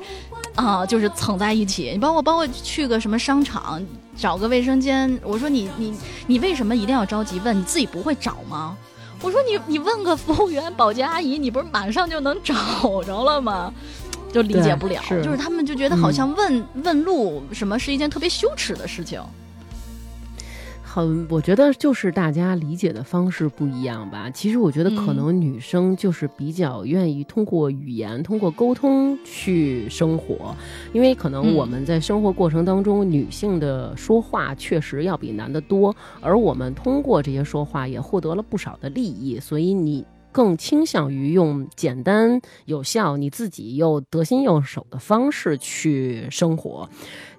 [0.55, 1.91] 啊，就是蹭在一起。
[1.91, 3.81] 你包括包括去个什么商场，
[4.17, 5.93] 找个卫生间，我说你你
[6.27, 7.57] 你为什么一定要着急问？
[7.57, 8.77] 你自己不会找吗？
[9.21, 12.55] 我说你你问个服务员、保洁阿姨，你不是马上就能找
[13.03, 13.71] 着了吗？
[14.33, 19.21] 就理解不了，就是他们就觉得好像问问路什么是一件特别羞耻的事情。
[20.93, 24.29] 很，我觉得就是大家理解的方式不一样吧。
[24.29, 30.53] 其实我觉得可能女生就是比较愿意通过语言、通过沟通去生活，
[30.91, 46.89] 因为可能我们在生活过程当中，女性的说话确实要比男的多，而我们通过这些说话也获得了不少的利益，所以你更倾向于用简单、有效、你自己又得心应手的方式去生活。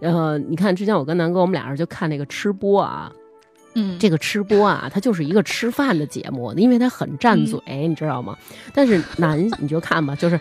[0.00, 3.12] 呃，你看之前我跟南哥我们俩人就看那个吃播啊。
[3.74, 8.36] 嗯，这个吃播啊，它就是一个吃饭的节目，因为它很占嘴，你知道吗？
[8.74, 10.38] 但是男， 你就看吧，就是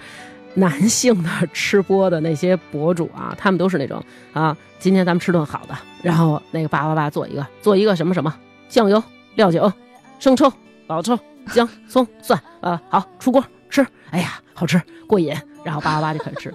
[0.53, 4.03] 男性的吃播的那些博主啊，他们都是那种
[4.33, 8.33] 啊，今天咱们吃顿好的，然后那个叭叭叭做一个，做一个什么什么
[8.67, 9.01] 酱油、
[9.35, 9.71] 料酒、
[10.19, 10.51] 生抽、
[10.87, 11.17] 老抽、
[11.53, 15.33] 姜、葱、蒜，啊，好出锅吃，哎呀，好吃过瘾。
[15.63, 16.53] 然后叭叭叭就开始吃，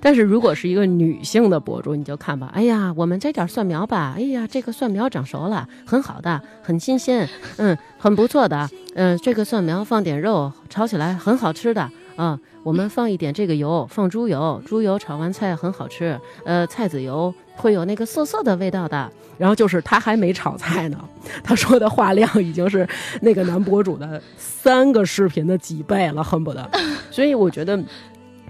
[0.00, 2.50] 但是如果是一个女性的博主，你就看吧。
[2.52, 4.14] 哎呀，我们摘点蒜苗吧。
[4.16, 8.68] 哎呀，这个蒜苗长熟了，很好的，很新鲜，嗯，很不错的。
[8.94, 11.88] 嗯，这个蒜苗放点肉炒起来很好吃的。
[12.16, 16.18] 啊，我们放一点这个油，放猪油，猪油炒完菜很好吃。
[16.44, 19.08] 呃，菜籽油会有那个涩涩的味道的。
[19.38, 20.98] 然后就是他还没炒菜呢，
[21.44, 22.84] 他说的话量已经是
[23.22, 26.68] 那个男博主的三个视频的几倍了，恨不得。
[27.12, 27.80] 所以我觉得。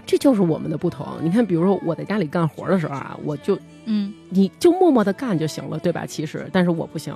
[0.09, 1.05] 这就是我们的不同。
[1.21, 3.55] 你看，比如说我在家里干活的时候啊，我就，
[3.85, 6.03] 嗯，你就默默的干就行了，对吧？
[6.03, 7.15] 其实，但是我不行。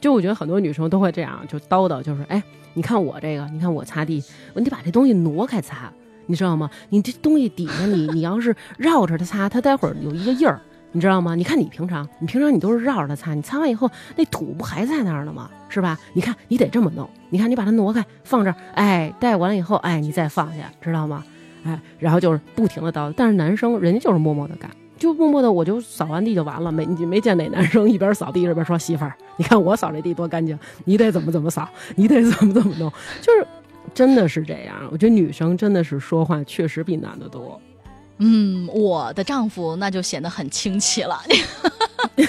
[0.00, 2.40] 就我觉得很多女生都会这样，就叨叨，就是，哎，
[2.74, 4.22] 你看我这个，你看我擦地，
[4.54, 5.92] 你得把这东西挪开擦，
[6.26, 6.70] 你知道吗？
[6.90, 10.60] 你这东西底下，你你要是绕着它擦，它待会儿有一个印儿，
[10.92, 11.34] 你知道吗？
[11.34, 15.50] 你看你平常，你平常你都是绕着它擦，你擦完以后，那土不还在那儿呢吗？
[15.68, 15.98] 是吧？
[16.12, 21.24] 你看你得这么弄，你看你把它挪开，放这儿，哎，带完了以后，哎，你再放下，知道吗？
[21.68, 32.90] 哎，然后就是不停的叨，但是男生人家就是默默的干，就默默的我就扫完地就完了，没你没见哪男生一边扫地一边说媳妇儿，你看我扫这地多干净，你得怎么怎么扫，你得怎么怎么弄，
[33.20, 33.46] 就是
[33.92, 34.74] 真的是这样。
[34.90, 37.60] 我觉得女生真的是说话确实比男的多。
[38.18, 41.20] 嗯，我的丈夫那就显得很清奇了，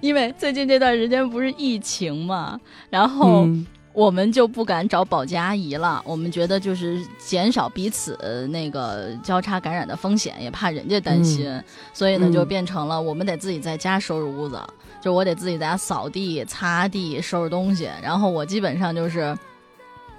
[0.00, 3.48] 因为最近这段时间不是疫情嘛，然后。
[3.92, 11.60] 我们就不敢找保洁阿姨了，我们觉得就是减少彼此那个交叉感染的风险，也怕人家担心，
[11.92, 14.60] 所以呢就变成了我们得自己在家收拾屋子，
[15.00, 19.36] 就我得自己在家扫地、擦地、收拾东西，然后我基本上就是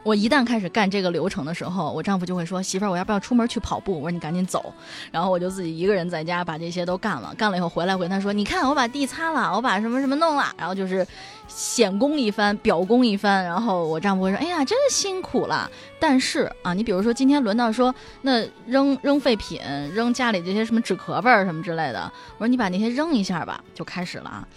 [0.03, 4.73] 我一旦开始干这个流程的时候，我丈夫就会说：“媳妇儿，我要不要出门去跑步？”我说：“你赶紧走。”
[5.11, 7.33] 然后我就自己一个人在家把这些都干了。
[7.37, 11.05] 干了以后回来，我跟他说：“你看，我把地擦了，我把什么什么弄了。”然后就是
[11.47, 13.43] 显功一番，表功一番。
[13.43, 17.93] 然后我丈夫会说：“哎呀，真辛苦了。”但是啊，你比如说今天轮到说
[18.23, 19.61] 那扔扔废品，
[19.93, 24.47] 扔家里这些什么纸壳儿什么之类的，我说你把那些扔一下吧，就开始了啊。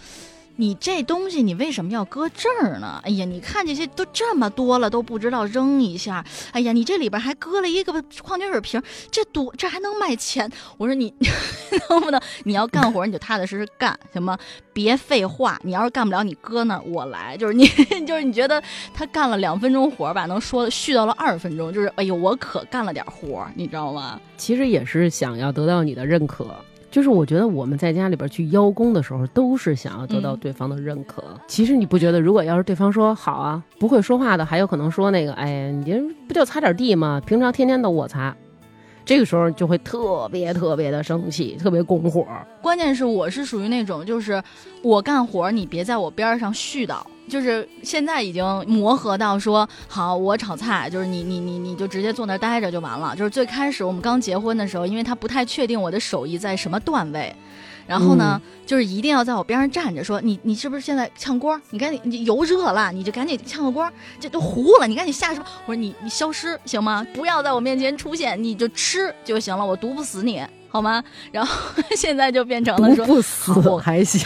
[0.57, 3.01] 你这东西你为什么要搁这儿呢？
[3.03, 6.23] 哎呀，你看这些都这么多了，都不知道扔一下。
[6.51, 8.81] 哎呀，你这里边还搁了一个矿泉水瓶，
[9.11, 10.49] 这多这还能卖钱？
[10.77, 11.13] 我说你
[11.89, 14.37] 能不能你要干活你就踏踏实实干行吗？
[14.73, 15.59] 别废话。
[15.63, 17.35] 你要是干不了，你搁那儿我来。
[17.37, 17.67] 就是你
[18.05, 18.61] 就是你觉得
[18.93, 24.19] 他干了两分钟活吧，能说续到了二十分钟，就是哎呦我可干了点活，你知道吗？
[24.37, 26.55] 其实也是想要得到你的认可。
[26.95, 31.21] 就是我觉得我们在家里边去邀功的时候，都是想要得到对方的认可。
[31.45, 37.21] 其实你不觉得，如果要是对方说好啊，不会说话的，还有可能说那个，哎，你这不就擦点地吗？
[37.25, 38.33] 平常天天都我擦，
[39.03, 42.25] 这个时候就会特别特别的生气，特别拱火。
[42.61, 44.41] 关键是我是属于那种，就是
[44.81, 46.99] 我干活，你别在我边上絮叨。
[47.27, 53.15] 就是现在已经磨合到说好，我炒菜，就是你你你你就直接坐那待着就完了。
[53.15, 57.35] 就是最开始我们刚结婚的时候，因为他不太确定我的手艺在什么段位，
[57.87, 61.59] 然后呢，就是一定要在我边上站着，说你你是不是现在炝锅？
[61.71, 65.45] 你赶紧你油热了，你就赶紧炝个锅，这都糊了，你赶紧下什么？
[65.65, 67.05] 我说你你消失行吗？
[67.13, 70.43] 不要在我面前出现，你就吃就行了，我毒不死你。
[70.67, 71.01] 好吗？
[71.31, 71.55] 然后
[71.95, 74.19] 现在就变成了说不死我还行，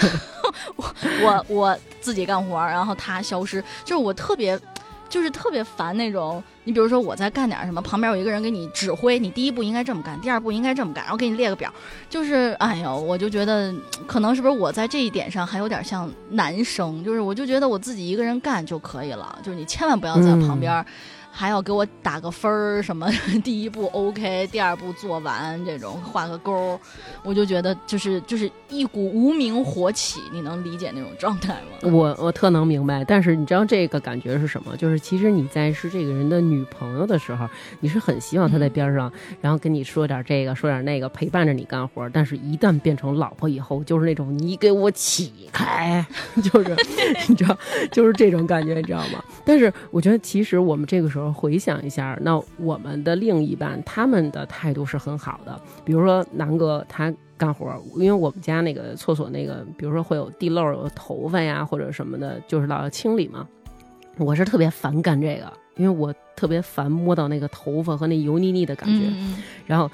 [0.76, 0.86] 我
[1.24, 4.60] 我我自己干活，然后他消失，就是我特别，
[5.08, 6.44] 就是特别烦那种。
[6.66, 11.74] 你比如说我在干点什么，旁边有一个人给你指挥，你第一步应该这么干，第二步应该这么干，然后给你列个表。
[12.10, 13.74] 就是哎呦，我就觉得
[14.06, 20.86] 可能是不是我在这一点上还有点像男生，就是我就觉得我自己一个人干就可以了，就是你千万不要在旁边。
[21.40, 23.10] 还要给我打个分儿什么？
[23.46, 26.78] 第一步 OK，第二步做完这种画个勾，
[27.24, 31.90] 我就觉得就是就是一股无名火起，你能理解那种状态吗？
[31.94, 34.76] 我我特能明白，但是你知道这个感觉是什么？
[34.76, 37.48] 就是其实你在是这个人的女朋友的时候，
[37.80, 39.10] 你是很希望他在边上，
[39.40, 42.10] 然后跟你说点这个说点那个，陪伴着你干活。
[42.10, 46.06] 但是一旦变成老婆以后，就是那种你给我起开，
[46.44, 46.76] 就是
[47.30, 47.58] 你知道，
[47.94, 49.24] 就是这种感觉，你知道吗？
[49.46, 51.29] 但是我觉得其实我们这个时候。
[51.34, 55.60] 回想一下，那我们的另一半他们的态度是很好的。
[55.84, 57.66] 比如说南哥他干活，
[57.96, 63.48] 因为我们家那个厕所那个，比如说会有地漏、有头发呀或者什么的，就是老要清理嘛。
[64.18, 69.10] 我是特别烦干这个，因为我特别烦摸到那个头发和那油腻腻的感觉。
[69.66, 69.90] 然后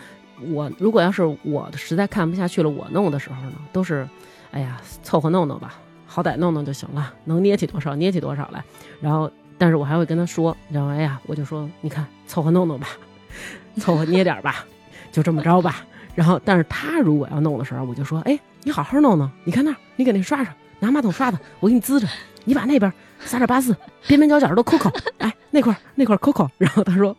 [0.51, 4.07] 我如果要是我实在看不下去了，我弄的时候呢，都是
[4.51, 8.63] 哎呀凑合弄弄吧，好歹弄弄就行了，能捏起多少捏起多少来，
[8.99, 9.31] 然后。
[9.57, 10.93] 但是我还会跟他说，你知道吗？
[10.93, 12.87] 哎呀，我就说，你看，凑合弄弄吧，
[13.77, 14.65] 凑合捏点吧，
[15.11, 15.85] 就这么着吧。
[16.13, 22.07] 然后，但是他如果要弄的时候，我就说，哎，你好好弄弄，你看那儿，你给那刷刷，拿马桶刷子，我给你滋着，
[22.45, 23.75] 你把那边撒点八四，
[24.07, 24.89] 边边角角都抠抠，
[25.19, 26.49] 哎，那块那块抠抠。
[26.57, 27.15] 然后他说，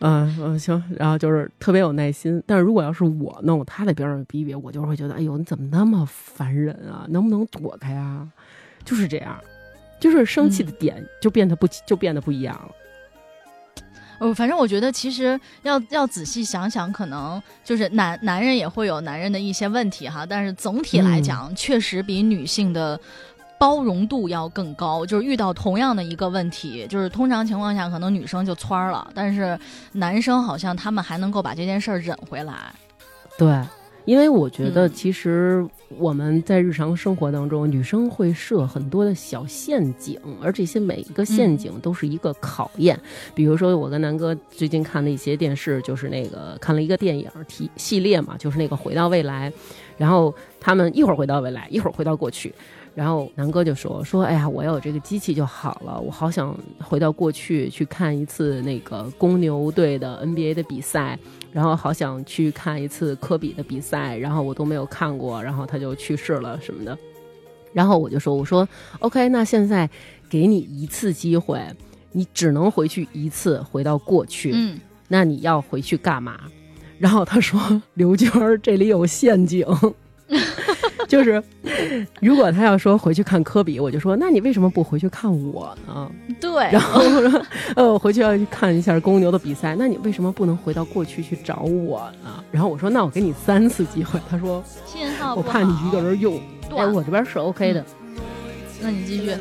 [0.00, 2.42] 嗯嗯行，然后就是特别有耐心。
[2.44, 7.06] 但是如果要是我弄，他在边上比比，我就会觉得，哎呦，你怎么那么烦人啊？
[7.08, 8.26] 能不能躲开啊？
[8.84, 9.36] 就是这样。
[10.02, 12.70] 就是生气的点就变得不就变得不一样了。
[14.18, 22.98] 呃，反正我觉得其实要要仔细想想，可能就是男男人也会有男人的一些问题哈，但是总体来讲，确实比女性的
[23.58, 25.06] 包容度要更高。
[25.06, 29.56] 就是遇到同样的一个问题，就是通常情况下可能女生就蹿了，但是
[29.92, 32.72] 男生好像他们还能够把这件事儿忍回来。
[33.38, 33.56] 对。
[34.04, 35.64] 因为我觉得，其实
[35.98, 42.98] 我们在日常生活当中，女生会设很多的小陷阱，而这些每一个陷阱都是一个考验。
[43.34, 49.50] 比如说，我跟南哥最近看的一些电视，就是那个看了一个电影题系列嘛，就是那个《回到未来》，
[49.96, 52.52] 然后他们一会儿回到未来，一会儿回到过去。
[52.94, 61.18] 然后南哥就说说，哎呀，我要有这个机器就好了，我好想回到过去去看一次那个公牛队的 NBA 的比赛，
[61.52, 66.96] 然后好想去看一次科比的比赛，然后我都没有看过，然后他就去世了什么的。
[67.72, 69.88] 然后我就说，我说 OK，那现在
[70.28, 71.60] 给你一次机会，
[72.10, 74.52] 你只能回去一次，回到过去。
[74.54, 76.40] 嗯，那你要回去干嘛？
[76.98, 79.66] 然后他说，刘娟儿这里有陷阱。
[81.12, 81.42] 就是，
[82.22, 86.10] 如果他要说回去看科比，我就说，那你为什么不回去看我呢？
[86.40, 86.50] 对。
[86.72, 87.42] 然后我说，
[87.76, 92.42] 呃，我回去要去看一下公牛的比赛，那你为什么不能回到过去去找我呢？
[92.50, 94.18] 然后我说，那我给你三次机会。
[94.30, 96.40] 他说，信号我怕你一个人用。
[96.74, 97.84] 哎，我这边是 OK 的。
[98.80, 99.32] 那你继续。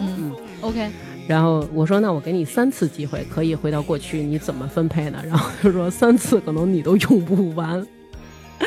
[0.00, 0.90] 嗯嗯，OK。
[1.28, 7.86] 然后我说：“那我给你三次机会，可以回到过去，你怎么分配呢？”然后他说：“三次可能你都用不完。”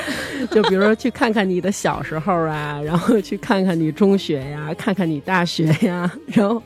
[0.51, 6.61] 就比如说去看看你的小时候啊，然后去看看你中学呀，看看你大学呀，然后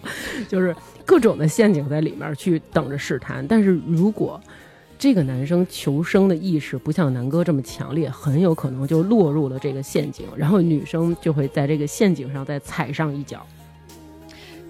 [0.47, 0.75] 就是
[1.05, 3.45] 各种的陷阱在里面去等着试探。
[3.47, 4.39] 但是如果
[4.97, 13.45] 这个男生求生的意识不像南哥这么强烈，很有可能就落入了这个陷阱，然后女生就会在这个陷阱上再踩上一脚。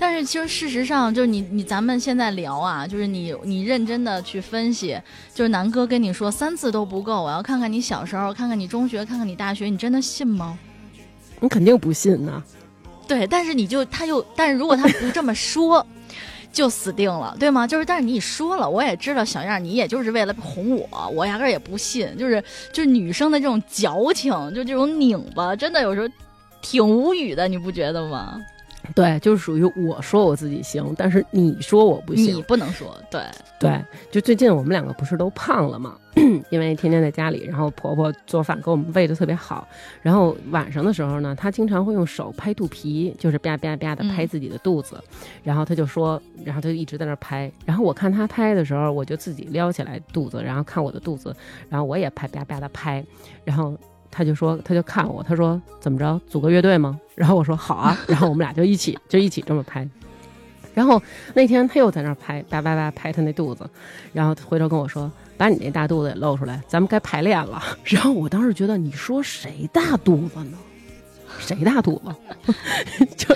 [0.02, 4.99] 但是其实事实上，就是你你咱们现在聊啊，就是你你认真的去分析，
[5.32, 10.58] 就是南哥跟你说三次都不够，我要看看你小时候，看看你中学，看看你大学，你真的信吗？
[11.39, 12.41] 你肯定不信呐。
[13.08, 15.86] 对，但是你就他又，但是如果他不这么说，
[16.52, 17.68] 就死定了，对吗？
[17.68, 22.10] 就是但是你说了，我也知道小样，你也就是为了哄我，我压根儿也不信。
[22.18, 22.43] 就是
[22.74, 26.08] 就是女生的这种矫情，就这种拧巴，真的有时候
[26.60, 28.41] 挺无语的，你不觉得吗？
[28.96, 32.96] 对，就是属于我说我自己行，但是你说我不行，你不能说。
[33.10, 33.22] 对
[33.60, 35.98] 对，就最近我们两个不是都胖了吗？
[36.50, 39.66] 因为天天在家里，然后婆婆做饭给我们喂的特别好，
[40.02, 45.02] 然后晚上的时候呢，她经常会用手拍肚皮，就是吧吧吧的拍自己的肚子，
[45.44, 51.34] 然后她就说，然后她就一直在那拍，然后我看她拍的时候，我就自己撩起来肚子，然后看我的肚子，
[51.70, 53.04] 然后我也拍吧吧的拍，
[53.46, 53.78] 然后。
[54.12, 56.99] 他就说，他就看我，他说怎么着，组个乐队吗？
[57.16, 59.88] 然后我说好啊， 然后我们俩就一起就一起这么拍。
[60.74, 61.01] 然后
[61.34, 63.70] 那天他又在那拍，叭叭叭拍他那肚子，
[64.14, 67.62] 然后回头跟我说，把你那大肚子也露出来，咱们该排练了。
[67.84, 70.57] 然后我当时觉得，你说谁大肚子呢？
[71.39, 72.55] 谁大肚子？
[73.18, 73.36] 就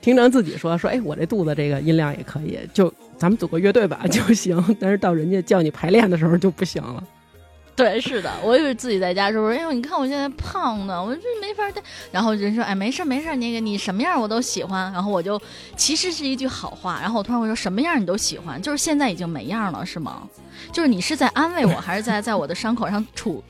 [0.00, 4.56] 平常自己说说，哎，我这肚子这个音量也可以，就咱们组个乐队吧就行。
[4.78, 7.02] 但是到人家叫你排练的时候就不行了。
[7.76, 11.82] 对，是的，我以为自己在家时候，哎呦，你看我现在胖的，我这没法带。
[12.10, 14.92] 然后人说，哎，没事没事，那个你什么样我都喜欢。
[14.92, 15.40] 然后我就
[15.74, 16.98] 其实是一句好话。
[17.00, 20.28] 然后我突然会说，什么样你都喜欢，就是现在已经没样了，是吗？
[20.70, 23.40] 就是你是在安慰我，还是在在我的伤口上杵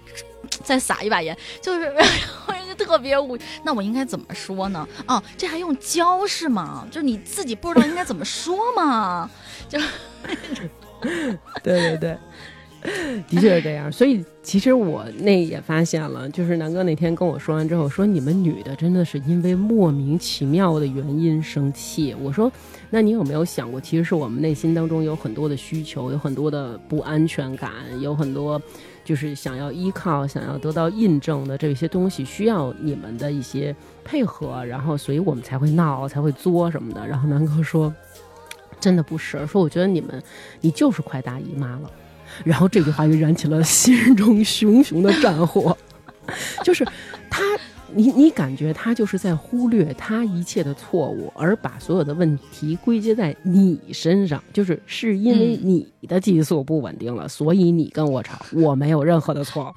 [0.63, 1.37] 再撒一把盐？
[1.61, 1.87] 就是
[2.47, 4.87] 我就特别无，那我应该怎么说呢？
[5.09, 6.87] 哦，这还用教是吗？
[6.93, 9.29] 就是你自己不知道应该怎么说吗？
[9.69, 9.81] 就，
[11.63, 12.17] 对对对。
[13.29, 22.13] 的确是这样，所以其实我那也发现了，就是南哥那天跟我说完之后，说你们女的真的是因为莫名其妙的原因生气。
[22.21, 22.51] 我说，
[22.91, 27.71] 那你有没有想过，其实是我们内心当中有很多的需求，有很多的不安全感，
[28.01, 28.61] 有很多
[29.05, 37.07] 就是想要依靠、想要得到印证的这些东西，需要你们的一些配合，然后所以我们才会闹、才会作什么的。
[37.07, 37.95] 然后南哥说，
[38.81, 40.21] 真的不是，说我觉得你们，
[40.61, 41.91] 你就是快大姨妈了。
[42.45, 45.77] 然后这句话就燃起了心中熊熊的战火，
[46.65, 46.85] 就是
[47.31, 47.43] 他，
[47.95, 59.75] 你你感觉他就是在忽略他一切的错误，而把所有的问题归结在你身上，就是是因为你的激素不稳定了，所以你跟我吵，我没有任何的错。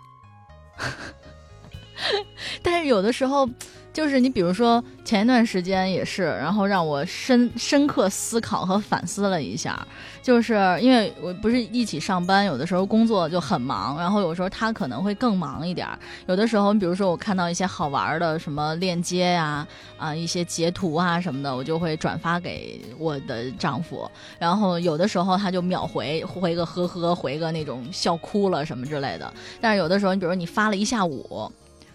[2.62, 3.50] 但是有的时候。
[3.96, 9.88] 就是你，比如说前一段时间也是，然后让我深深刻思考和反思了一下。
[10.22, 15.88] 就是因为我不是一起上班，有的时候工作就很忙，然后有时候他可能会更忙一点。
[16.28, 19.66] 有的时候，你比如说我看到一些好玩的什么链接呀，
[19.98, 24.12] 啊一些截图啊什么的，我就会转发给我的丈夫。
[24.38, 29.34] 然后有的时候他就秒回，回个呵呵，回个那种笑哭了什么之类的。
[29.62, 31.50] 但是有的时候，你比如说你发了一下午，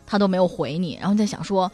[0.07, 1.71] 他都没有回你，然后在想说。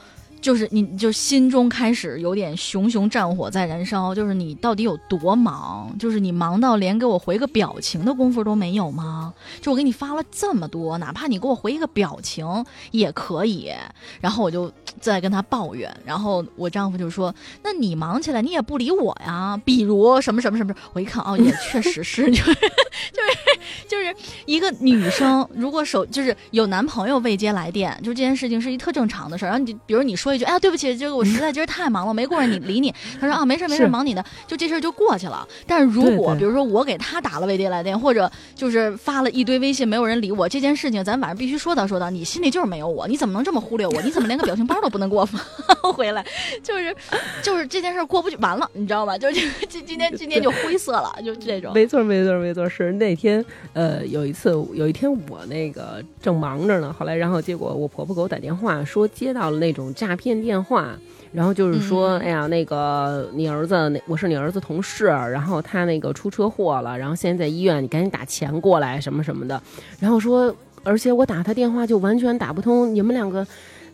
[0.46, 4.14] 就是你，就心中开始有点熊熊战火在燃烧。
[4.14, 5.92] 就是你到底有多忙？
[5.98, 9.34] 就是你忙到连给我回个表情的功夫都没有吗？
[9.60, 12.46] 就我给你发了这么多，哪怕你给我回一个表情
[12.92, 13.72] 也可以。
[14.20, 14.70] 然后我就
[15.00, 17.34] 在跟他抱怨，然后我丈夫就说
[17.64, 19.60] ：“那你忙起来你也不理我呀？
[19.64, 22.30] 比如什么什么什么？”我一看，哦，也确实是，
[23.12, 24.14] 就是就是
[24.46, 29.48] 一个女生，如果手就是有男朋友未接来电，就这件事情是一特正常的事儿。
[29.48, 30.44] 然后你比如你说一句。
[30.46, 32.94] 哎呀，对不起，这个我实在今儿太忙了，没顾上你理你。
[33.20, 35.46] 他说啊，没事没事，忙你的，就这事儿就过去了。
[35.66, 42.08] 但是如果比如说我给他打了未接来电，或者就是发了一堆微信，没有人理我，这件事情咱晚上必须说道说道。
[42.10, 44.00] 你心里就是没有我，你怎么能这么忽略我？
[44.02, 45.38] 你怎么连个表情包都不能给我发
[45.92, 46.24] 回来？
[46.62, 46.94] 就是
[47.42, 49.18] 就是这件事过不去，完了，你知道吧？
[49.18, 51.72] 就是今今天今天就灰色了，就这种。
[51.74, 60.36] 没错没错没错，是那天呃有一次有一天我那个正忙着呢，后来然后结果我婆婆给我打电话说接到了那种诈骗。
[60.36, 60.96] 电话，
[61.32, 69.60] 然后就是说，哎呀，那个你儿子，那我是你儿子同事，然后他那个出车祸了，然后现在在医院，你赶紧打钱过来，什么什么的。
[69.98, 73.44] 然后说，而且我打他电话就完全打不通，你们两个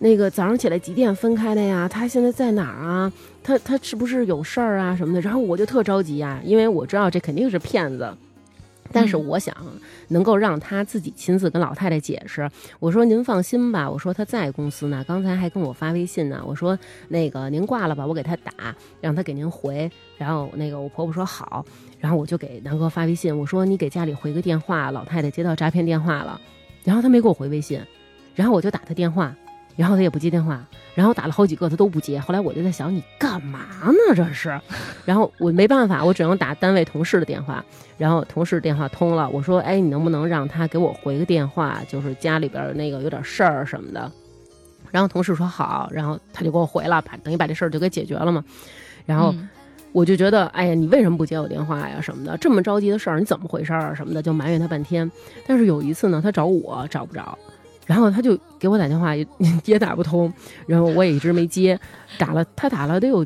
[0.00, 1.88] 那个早上起来几点分开的呀？
[1.88, 3.12] 他现在在哪儿啊？
[3.42, 5.20] 他他是不是有事儿啊什么的？
[5.20, 8.12] 然后我就特着急呀，因为我知道这肯定是骗子。
[8.92, 9.56] 但是我想
[10.08, 12.48] 能够让他自己亲自跟老太太解释。
[12.78, 16.42] 我说您放心吧，我说他在公司呢，刚才还跟我发微信呢。
[16.46, 16.78] 我说
[17.08, 18.52] 那个您挂了吧，我给他打，
[19.00, 19.90] 让他给您回。
[20.16, 21.64] 然后那个我婆婆说好，
[21.98, 26.40] 然后我就给南哥发微信，我说你给家里回个电话，老太太接到诈骗电话了。
[26.84, 27.80] 然后他没给我回微信，
[28.34, 29.34] 然后我就打他电话。
[29.76, 30.64] 然后他也不接电话，
[30.94, 32.20] 然后打了好几个他都不接。
[32.20, 34.14] 后来我就在想，你干嘛呢？
[34.14, 34.60] 这是。
[35.04, 37.64] 然后我没办法，我只能打单位同事的电话。
[37.98, 41.80] 然后同事电话通了，我说：“哎，你能不能让他给我回个电话？
[41.88, 44.10] 就是家里边那个有点事儿什么的。”
[44.90, 48.44] 然后同事说好，然后他就给我回了，把等于把这事儿就给解决了嘛。
[49.06, 49.34] 然后
[49.92, 52.00] 我就觉得，哎呀，你为什么不接我电话呀？
[52.00, 53.94] 什么的，这么着急的事儿，你怎么回事儿？
[53.94, 55.10] 什么的，就埋怨他半天。
[55.46, 57.38] 但是有一次呢，他找我找不着。
[57.86, 59.26] 然后他就给我打电话，也
[59.64, 60.32] 也打不通，
[60.66, 61.78] 然后我也一直没接，
[62.18, 63.24] 打了他打了得有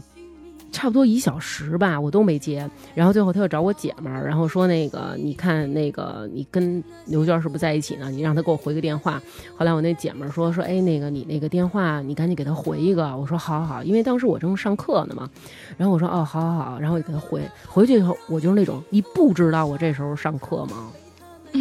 [0.73, 2.69] 差不多一小时吧，我都没接。
[2.95, 8.11] 然后最后他又找我姐们儿，然后说那个你看那个你跟刘娟是不是在一起呢？
[8.11, 9.23] 你让他给我回个电话。
[9.57, 13.17] 后来我那姐们儿说说哎那个你那个电话你赶紧给他回一个。
[13.17, 15.31] 我说好好好，因为当时我正上课呢嘛。
[15.79, 20.91] 然后我说哦好好好，然后我就给他回回去以后，我就是那种你不知道我这时候上课吗？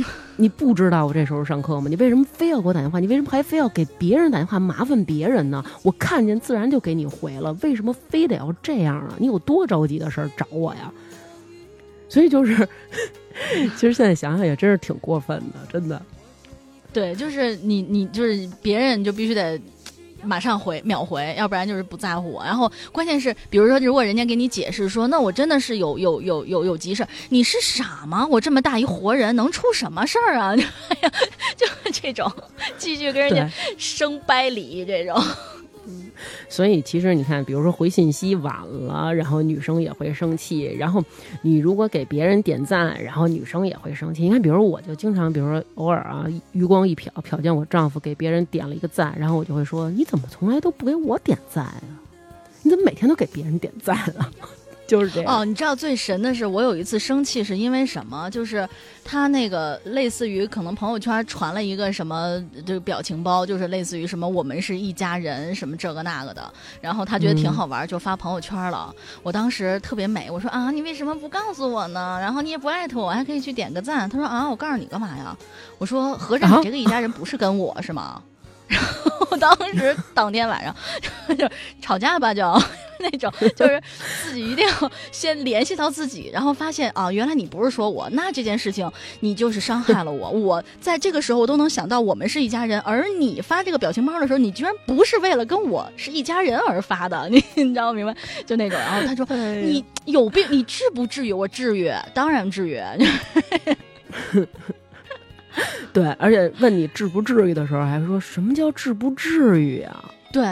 [0.37, 1.87] 你不知道我这时候上课吗？
[1.89, 2.99] 你为什么非要给我打电话？
[2.99, 5.63] 你为什么还非要给别人打电话麻烦别人呢？
[5.83, 9.15] 我看见自然就给你回了，为什么非得要这样啊？
[9.17, 10.91] 你有多着急的事儿找我呀？
[12.09, 12.55] 所以就是，
[13.75, 16.01] 其实现在想想也真是挺过分的，真的。
[16.93, 19.59] 对，就是你，你就是别人就必须得。
[20.25, 22.43] 马上回秒回，要不然就是不在乎我。
[22.43, 28.25] 然后关键是，比如说，如果人家给你解释说，那我真的是有有有有有急事，你是傻吗？
[28.29, 30.55] 我这么大一活人，能出什么事儿啊？
[31.55, 32.31] 就这种，
[32.77, 35.21] 继续跟人家生掰理这种。
[36.49, 40.63] 所以其实你看，比如说回信息晚了，然后女生也会生气。
[40.77, 41.03] 然后
[41.41, 44.23] 你如果给别人点赞，然后女生也会生气。
[44.23, 51.83] 你看，比如我就经常，比如说偶尔啊，余光一瞟，瞟见我丈夫给别人点了一个赞，然后我就会说：“你怎么从来都不给我点赞啊？
[52.63, 54.31] 你怎么每天都给别人点赞啊？”
[54.87, 58.29] 就是这样哦，你知道最神的是，我有一次生气是因为什么？
[58.29, 58.67] 就是
[59.03, 68.93] 他那个类似于可能朋友圈传了一个什么这个表情包，就是类似于什么我们是一家人什么这个那个的，然后他觉得挺好玩，就发朋友圈了。
[69.23, 72.17] 我当时特别美，我说啊，你为什么不告诉我呢？
[72.21, 74.09] 然后你也不艾特我，还可以去点个赞。
[74.09, 75.35] 他说啊，我告诉你干嘛呀？
[75.77, 78.21] 我说合着你这个一家人不是跟我是吗？
[78.67, 80.75] 然后当时当天晚上
[81.37, 81.49] 就
[81.81, 82.41] 吵架吧，就
[82.99, 83.81] 那种，就是
[84.23, 88.89] 自己一定要先联系到自己，然后发现啊，原来你不是说我，那这件事情
[89.19, 90.29] 你就是伤害了我。
[90.29, 98.15] 我在这个时候我都能想到我们是一家人，而你发这个表情包的时候，你居然不是为了跟我是一家人而发的，你你知道明白？
[98.45, 98.79] 就那种。
[98.79, 101.33] 然后他说你有病，你至不至于？
[101.33, 102.81] 我至于，当然治愈。
[105.93, 110.03] 对，而且问你至不至于的时候，还说什么叫至不至于啊？
[110.33, 110.43] 对，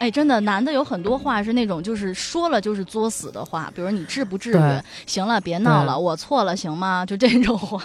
[0.00, 4.82] 哎，真的，男的有很多话是那种就是说了就是作死的话，比如你至不至于？
[5.06, 7.06] 行了，别闹了，我错了，行吗？
[7.06, 7.80] 就这种话。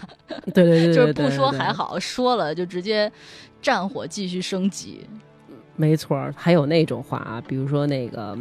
[0.54, 3.12] 对对对，就是不说还好，说了就直接
[3.62, 5.08] 战火继续升级。
[5.76, 8.36] 没错，还有那种话啊，比如说那个，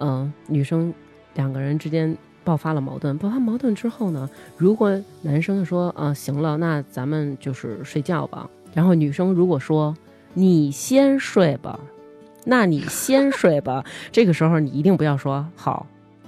[0.00, 0.92] 嗯，女生
[1.34, 2.14] 两个人之间。
[2.48, 4.26] 爆发了矛盾，爆发矛盾之后呢，
[4.56, 8.48] 如果男生说啊行了，那咱们就是睡觉吧。
[8.72, 9.94] 然后女生如果说
[10.32, 11.78] 你先睡吧，
[12.46, 13.84] 那你先睡吧。
[14.10, 15.86] 这个时候你一定不要说好，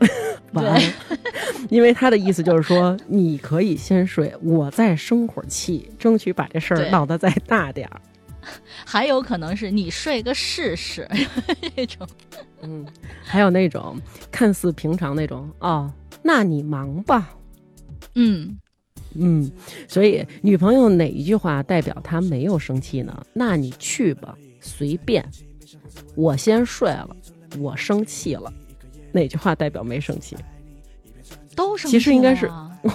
[0.53, 0.79] 晚安，
[1.71, 7.99] 因为他的意思就是说你可以先睡，我再生会儿气，争取把这事儿闹得再大点儿。
[8.85, 11.09] 还有可能是你睡个试试
[11.77, 12.07] 那种，
[12.61, 12.85] 嗯，
[13.25, 13.99] 还有那种
[14.31, 15.91] 看似平常那种哦。
[16.23, 17.31] 那你忙吧，
[18.14, 18.59] 嗯
[19.14, 19.51] 嗯，
[19.89, 23.27] 所以女朋友哪一句话代表她没有生气呢？
[23.33, 25.25] 那你去吧，随便。
[26.14, 27.09] 我先睡了，
[27.59, 28.53] 我生气了，
[29.12, 30.37] 哪句话代表没生气？
[31.57, 31.97] 都生气。
[31.97, 32.49] 其实应该是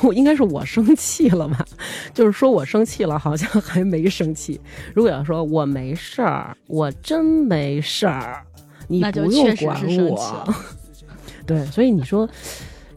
[0.03, 1.65] 我， 应该是我生气了吧？
[2.13, 4.59] 就是说我生气了，好像还没生气。
[4.93, 8.45] 如果要说我没事儿，我真没事儿，
[8.87, 10.53] 你不用管我。
[11.45, 12.29] 对，所以你说。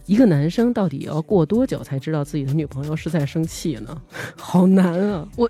[0.09, 3.97] 一个男生到底要过多久才知道自己的女朋友是在生气呢？
[4.41, 5.29] 好难啊！
[5.37, 5.49] 我。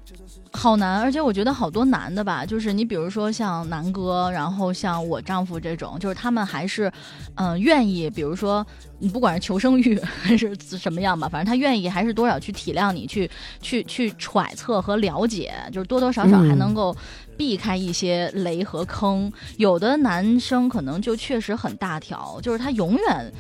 [0.50, 6.90] 好难，而且我觉得好多男的吧，就是你比如说像南哥，然后像我丈夫这种，就是他们还是，
[7.36, 8.66] 嗯，愿意，比如说
[8.98, 13.30] 你不管是求生欲 还是什么样吧，反正他愿意还是多少去体谅你，去
[13.60, 16.96] 去去揣测和了解，就是多多少少还能够
[17.36, 19.30] 避开一些雷和坑。
[19.58, 23.32] 有的男生可能就确实很大条，就是他永远。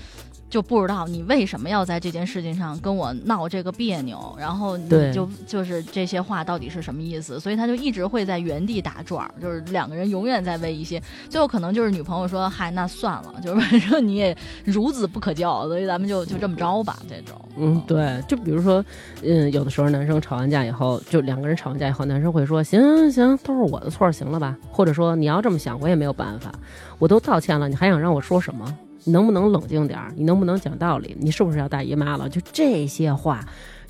[0.50, 7.38] 就不知道你为什么要在这件事情上跟我闹这个别扭，然后你就就是这些话到底是什么意思？
[7.38, 14.36] 所以他就一直会在原地打转，就是两个人永远在为一些，最后可能就是女朋友说：“嗨，那算了，就是反正你也
[14.66, 18.84] 孺子不可教，所以咱们就就这么着吧。”这种，嗯，对，就比如说，
[19.22, 26.50] 嗯，有的时候男生吵完架以后，就两个人吵完架以后，男生会说：“行行行，都是我的错，行了吧？”或者说：“你要这么想，我也没有办法，
[26.98, 28.74] 我都道歉了，你还想让我说什么？”
[29.04, 30.12] 你能不能冷静点儿？
[30.16, 31.16] 你能不能讲道理？
[31.20, 32.28] 你是不是要大姨妈了？
[32.28, 33.44] 就这些话，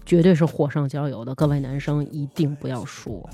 [0.06, 1.34] 绝对是火上浇油的。
[1.34, 3.28] 各位男生一定不要说。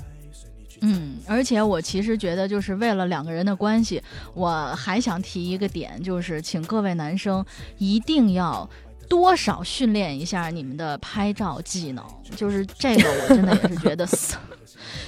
[0.81, 4.01] 嗯，而且我其实觉得，就是为了两个人的关系，
[4.33, 7.45] 我还想提一个点，就是请各位男生
[7.77, 8.69] 一定要
[9.07, 12.03] 多少训练一下你们的拍照技能。
[12.35, 14.07] 就是这个，我真的也是觉得。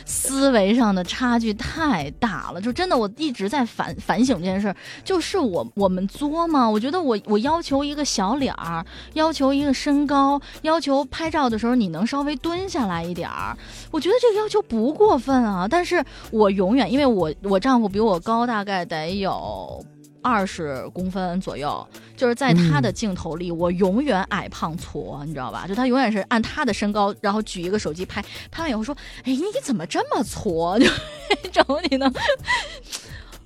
[0.05, 6.69] 思维上的差距太大了，就真的我一直在反反省这件事儿，就是我我们作吗？
[6.69, 13.57] 我觉得我我要求一个小脸儿，要求一个身高，要求拍照的时候你能稍微蹲下来一点儿，
[13.91, 15.67] 我觉得这个要求不过分啊。
[15.67, 19.83] 但是我永远，因为我我丈夫比我高大概得有。
[20.19, 21.87] 二十公分左右，
[22.17, 25.65] 就是在他的镜头里，我永远矮胖矬，你知道吧？
[25.67, 28.93] 就他永远是按他的身高，然后举一个手机拍，拍完以后说
[29.23, 32.11] ：“哎，你怎么这么矬？” 就找你呢。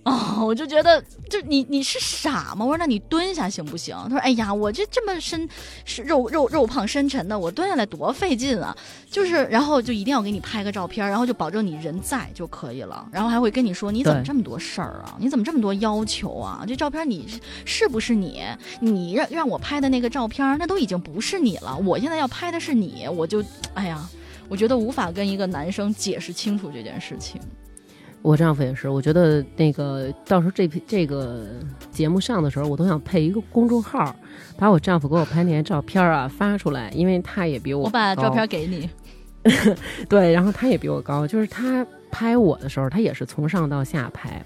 [0.05, 0.99] 哦，我就觉得，
[1.29, 2.65] 就你你是傻吗？
[2.65, 3.95] 我说那你蹲下行不行？
[4.05, 5.47] 他说，哎呀，我这这么身
[5.85, 8.75] 是肉肉肉胖深沉的，我蹲下来多费劲啊！
[9.11, 15.15] 就是，然后就一定要给你拍个照片，然后就保证你人在就可以了，然后还会跟你说你怎么这么多事儿啊？
[15.19, 16.65] 你怎么这么多要求啊？
[16.67, 17.27] 这照片你
[17.63, 18.43] 是不是你？
[18.79, 21.77] 你让让我拍的那个照片，那都已经不是你了。
[21.77, 23.43] 我现在要拍的是你，我就
[23.75, 24.09] 哎呀，
[24.49, 27.39] 我觉得无法跟一个男生解释清楚这件事情。
[28.21, 31.45] 我丈夫也是，我觉得那个到时候这这个
[31.91, 34.15] 节目上的时候，我都想配一个公众号，
[34.57, 38.89] 把我丈夫给我拍那些照片啊发出来，因为他也比我我把照片给你，
[40.07, 44.43] 对，然后他也比我高，就是他拍我的时候，他也是从上到下拍。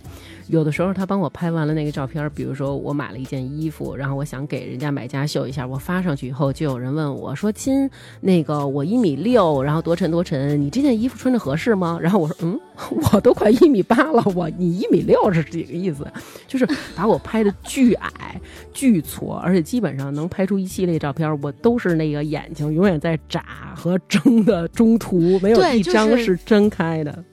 [0.47, 7.89] 有的时候他帮我拍完了那个照片，比如说我买了一件衣服，然后我想给人家买家秀一下，我发上去以后，就有人问我说：“亲，
[8.21, 12.59] 那个我一米六，然后多沉多沉，你这件衣服穿着合适吗？”然后我说：“嗯，
[13.11, 16.05] 我都快一米八了，我你一米六是几个意思？
[16.47, 18.39] 就是把我拍的巨矮、
[18.71, 27.23] 巨矬，而且基本上能拍出一系列照片，我都是那个眼睛永远在眨和睁的中途，没有一张是睁开的。”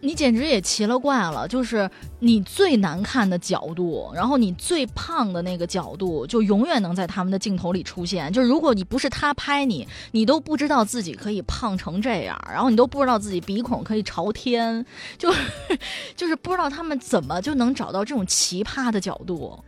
[0.00, 1.90] 你简直也奇了怪了，就是
[2.20, 8.32] 你最难看的角度，然后你最胖的那个角度，就永远能在他们的镜头里出现。
[8.32, 14.84] 就是如果你不是他拍你，你都不知道自己可以胖成这样，然后你都不知道自己鼻孔可以朝天，
[15.18, 15.32] 就
[16.14, 19.58] 就是不知道他们怎么就能找到这种奇葩的角度。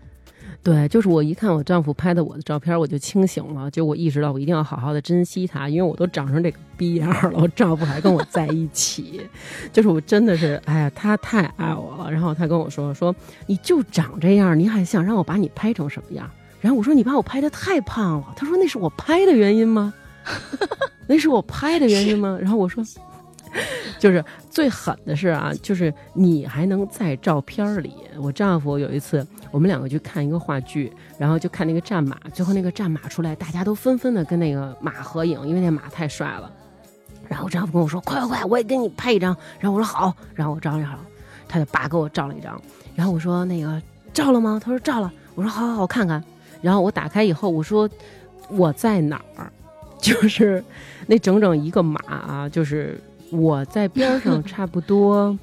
[0.62, 9.22] 对，就是我一看我丈夫拍的我的照片，我就清醒了，就我意识到我一定要好好的珍惜他，因为我都长成这个逼样了，我丈夫还跟我在一起，
[9.72, 12.10] 就是我真的是，哎呀，他太爱我了。
[12.12, 13.14] 然后他跟我说说，
[13.46, 16.30] 你就长这样，你还想让我把你拍成什么样？
[16.60, 18.26] 然后我说你把我拍的太胖了。
[18.36, 19.94] 他说那是我拍的原因吗？
[21.08, 22.38] 那是我拍的原因吗？
[22.38, 22.84] 然后我说。
[23.98, 27.94] 就是最狠的是啊，就是你还能在照片里。
[28.18, 36.50] 我丈夫有一次，我们两个去看一个话剧，然后就看那个战马，最后那个战马出来，大家都纷纷的跟那个马合影，因为那马太帅了。
[37.28, 40.98] 然后我丈夫跟我说：“快快快，我也给你拍一张。”然后我说：“好。”然后我照一张，
[41.46, 42.60] 他就叭给我照了一张。
[42.96, 43.80] 然后我说：“那个
[44.12, 46.22] 照了吗？”他说：“照了。”我说：“好好好，看看。”
[46.60, 47.88] 然后我打开以后，我说
[48.50, 49.52] ：“我在哪儿？”
[50.00, 50.64] 就是
[51.06, 53.00] 那整整一个马啊，就是。
[53.30, 55.38] 我在边上差不多，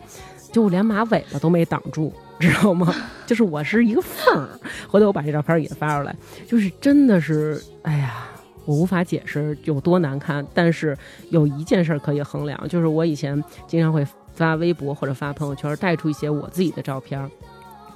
[0.51, 2.93] 就连马尾巴都没挡住，知道吗？
[3.25, 4.49] 就是我是一个缝儿。
[4.87, 6.15] 回头我把这照片也发出来，
[6.47, 8.27] 就是真的是，哎呀，
[8.65, 10.45] 我无法解释有多难看。
[10.53, 10.97] 但是
[11.29, 17.29] 有一件事可以衡量，就是我以前经常会发微博或者发朋友圈，带出一些我自己的照片。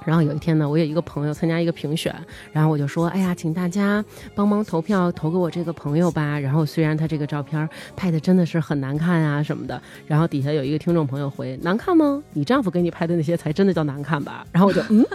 [0.06, 2.14] 然后有一天呢，我有一个朋友参加一个评选，
[2.52, 12.22] 然后我就说：“哎呀，请大家帮忙投票，投给我这个朋友吧。”然后虽然他这个照片拍的真的是很难看啊什么的，然后底下有一个听众朋友回：“难看吗？
[12.34, 15.06] 你丈夫给你拍的那些才真的叫难看吧？”然后我就嗯，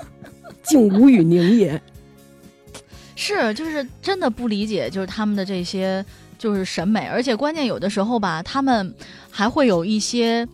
[0.62, 1.80] 竟无语凝噎。
[3.14, 6.04] 是，就是真的不理解，就是他们的这些
[6.38, 8.94] 就是审美，而且关键有的时候吧，他们
[9.30, 10.46] 还会有一些。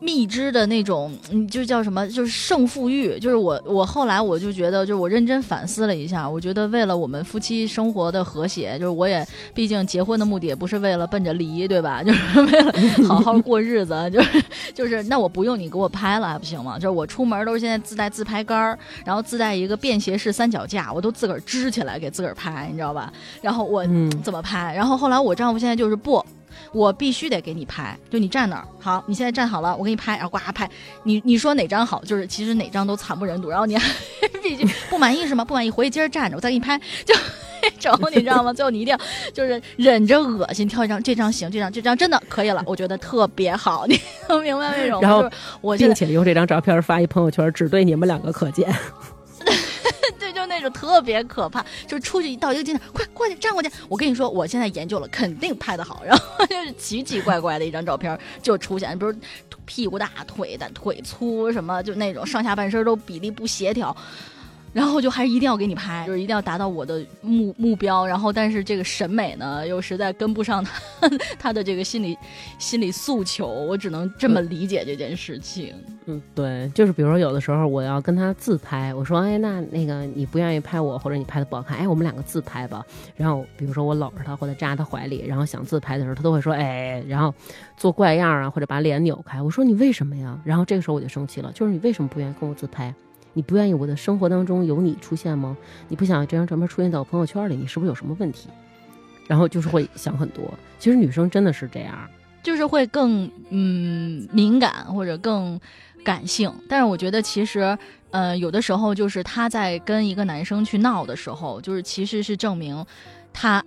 [0.00, 2.06] 蜜汁的那种，嗯，就叫什么？
[2.08, 3.18] 就是胜负欲。
[3.18, 12.02] 就是我，我后来我就觉得，就是我认真反思了一下，我觉得为了我们夫妻生活的和谐，就是我也毕竟结婚的目的也不是为了奔着离，对吧？
[12.04, 12.72] 就是为了
[13.08, 14.44] 好好过日子，就 是
[14.74, 16.74] 就是，那我不用你给我拍了还不行吗？
[16.78, 23.12] 就是我出门都是现在自带自拍杆儿，然后自带一个便携式三脚架，我都自个儿支起来给自个儿拍，你知道吧？
[23.42, 23.84] 然后我
[24.22, 24.72] 怎么拍？
[24.76, 26.24] 然后后来我丈夫现在就是不。
[26.72, 30.68] 我必须得给你拍，就你站那儿，好，你现在站好了，我给你拍，然后呱拍，
[31.02, 33.92] 你你说哪张好，就是其实哪张都惨不忍睹，然后你还
[34.42, 35.44] 必须不满意是吗？
[35.44, 37.14] 不满意回去接着站着，我再给你拍，就
[37.62, 38.52] 那种你知道吗？
[38.52, 39.00] 最后你一定要
[39.32, 43.98] 就是忍着恶心挑一张，这张行，这张这张真的可以了，我觉得特别好，你
[44.28, 45.00] 能明白为什么？
[45.00, 45.28] 然后
[45.60, 48.72] 我并且用这张照片发一朋友圈，只对你们两个可见。
[50.58, 53.70] 那种特别可怕，就是出去一到一个景点，快过去站过去。
[53.88, 56.02] 我跟你说，我现在研究了，肯定拍的好。
[56.04, 59.14] 然后 就是奇奇怪怪的一张照片就出现，比如
[59.64, 63.96] 屁股大、腿的腿粗什么，就那种上下半身都比例不协调。
[64.72, 68.06] 然后就还是一定要给你拍，就是一定要达到我的目目标。
[68.06, 71.08] 然后，但是这个审美呢，又实在跟不上他
[71.38, 72.16] 他的这个心理
[72.58, 73.46] 心理诉求。
[73.48, 75.74] 我只能这么理解这件事情。
[76.06, 82.84] 嗯，对，就是比如说有的时候我要跟他自拍，我说，哎，那那个你不愿意拍我，或者你拍的不好看，哎，我们两个自拍吧。
[83.16, 87.34] 然后比如说我搂着他或者扎他怀里，然后想自拍的时候，他都会说，哎，然后
[87.76, 89.42] 做怪样啊，或者把脸扭开。
[89.42, 90.38] 我说你为什么呀？
[90.44, 92.94] 然后这个时候我就生气了，就是你为什么不愿意跟我自拍？
[93.32, 95.56] 你不愿意我的生活当中有你出现吗？
[95.88, 98.48] 你不想这张照片出现在我朋友圈里，你是不是有什么问题？
[99.26, 100.44] 然后就是会想很多。
[100.78, 101.96] 其实女生真的是这样，
[102.42, 105.60] 就是会更嗯敏感或者更
[106.02, 106.52] 感性。
[106.68, 107.76] 但是我觉得其实
[108.10, 112.84] 呃有的时候就是她在跟一个男生去闹的时候，就是其实是证明
[113.32, 113.62] 他。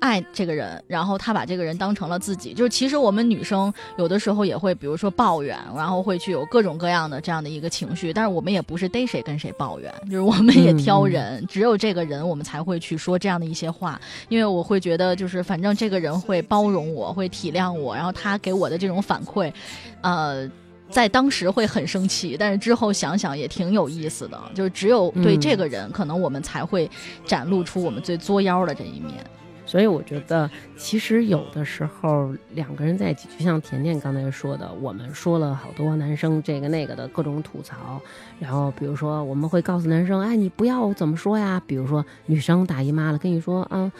[0.00, 2.52] 爱这个人，然后他把这个人当成了自己。
[2.52, 8.12] 就是其实我们女生有的时候也会，比如说抱怨，然后会去有各种各样的这样的一个情绪。
[8.12, 14.00] 但是我们也不是逮谁跟谁抱怨，就是我们也挑人，只有这个人我们才会去说这样的一些话。
[14.28, 19.52] 因为我会觉得，就是反正这个人会包容我，会体谅我，然后他给我的这种反馈，
[20.00, 20.50] 呃，
[20.88, 24.40] 在当时会很生气，但是之后想想也挺有意思的。
[24.54, 26.90] 就是只有对这个人，可能我们才会
[27.26, 29.24] 展露出我们最作妖的这一面。
[29.70, 38.02] 所以我觉得，其实有的时候两个人在一起，就像甜甜刚才说的，我们说了好多男生这个那个的各种吐槽。
[38.40, 41.62] 然后比如说，我们会告诉男生，哎，你不要怎么说呀？
[41.68, 43.92] 比如说女生大姨妈了，跟你说啊，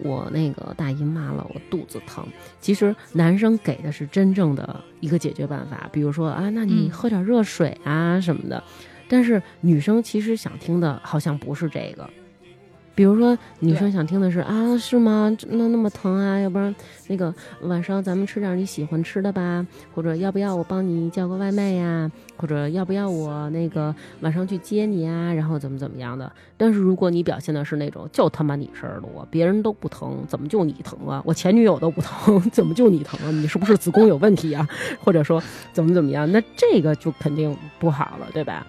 [0.00, 2.24] 我那个大姨妈了，我肚子疼。
[2.60, 8.62] 其实男生给的是真正的一个解决办法，比如说啊，那你喝点热水啊什么的。
[9.08, 12.08] 但是女生其实想听的好像不是这个。
[12.96, 15.30] 比如说，女生想听的是啊，是吗？
[15.50, 16.40] 那那么疼啊？
[16.40, 16.74] 要不然
[17.08, 22.10] 那个晚上咱们吃点你喜欢吃的吧，或者要不要我帮你叫个外卖呀？
[22.38, 25.30] 或者要不要我那个晚上去接你啊？
[25.34, 26.32] 然后怎么怎么样的？
[26.56, 31.22] 但是如果你表现的是那种就他妈你事儿多，别人都不疼，怎么就你疼啊？
[31.26, 33.30] 我前女友都不疼， 怎么就你疼啊？
[33.30, 34.66] 你是不是子宫有问题啊？
[35.04, 35.42] 或者说
[35.74, 36.30] 怎么怎么样？
[36.32, 38.66] 那这个就肯定不好了，对吧？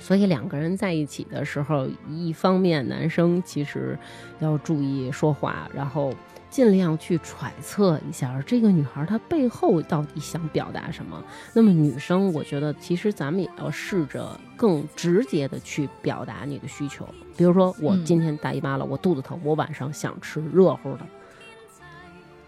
[0.00, 3.98] 所以两个人在一起的时候，一方面男生其实
[4.38, 6.14] 要注意说话，然后
[6.48, 11.22] 尽量去揣测一下这个女孩她背后到底想表达什么。
[11.52, 17.06] 那么女生，我觉得其实咱们也要试着更直接的去表达你的需求。
[17.36, 21.00] 比如说，我今天大姨妈了，我肚子疼，我晚上想吃热乎的，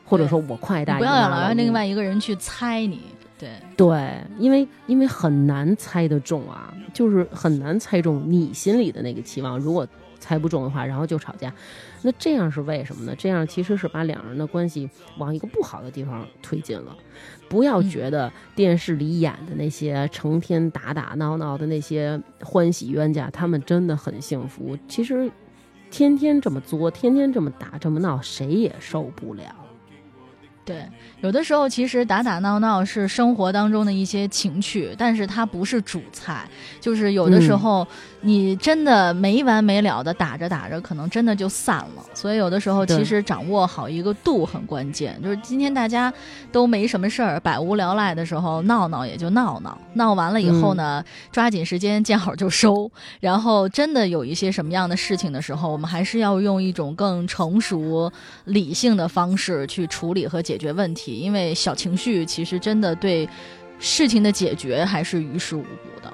[0.05, 3.03] 或者说我快大姨妈了，不要老让另外一个人去猜你。
[3.39, 9.59] 对对，因为因为很难猜得中啊，就是很难猜中你心里的那个期望。
[9.59, 9.87] 如果
[10.19, 11.53] 猜不中的话，然后就吵架，
[12.03, 13.15] 那这样是为什么呢？
[13.17, 16.97] 这样其实是把两人的关系往一个不好的地方推进了。
[17.49, 24.77] 不要觉得电视里演的那些成天打打闹闹的那些欢喜冤家，他们真的很幸福。
[24.89, 25.31] 其实
[25.89, 29.45] 天天这么作，天天这么打这么闹，谁也受不了。
[30.69, 30.87] 对，
[31.23, 36.47] 有的时候其实打打闹闹是生活当中的一些情趣，但是它不是主菜。
[36.79, 37.87] 就是有的时候
[38.21, 42.05] 你真的没完没了的打着打着，可能真的就散了。
[42.13, 45.19] 所以有的时候其实掌握好一个度很关键。
[45.23, 46.13] 就是今天大家
[46.53, 51.03] 都没什么事儿，百无聊赖的时候闹闹也就闹闹，闹完了以后呢，
[51.33, 52.91] 抓紧时间见好就收。
[53.21, 58.13] 然后真的有一些什么样的事情的时候，我们还是要用一种更成熟、
[58.45, 60.58] 理性的方式去处理和解。
[60.58, 63.27] 解决问题，因为小情绪其实真的对
[63.79, 66.13] 事情的解决还是于事无补的。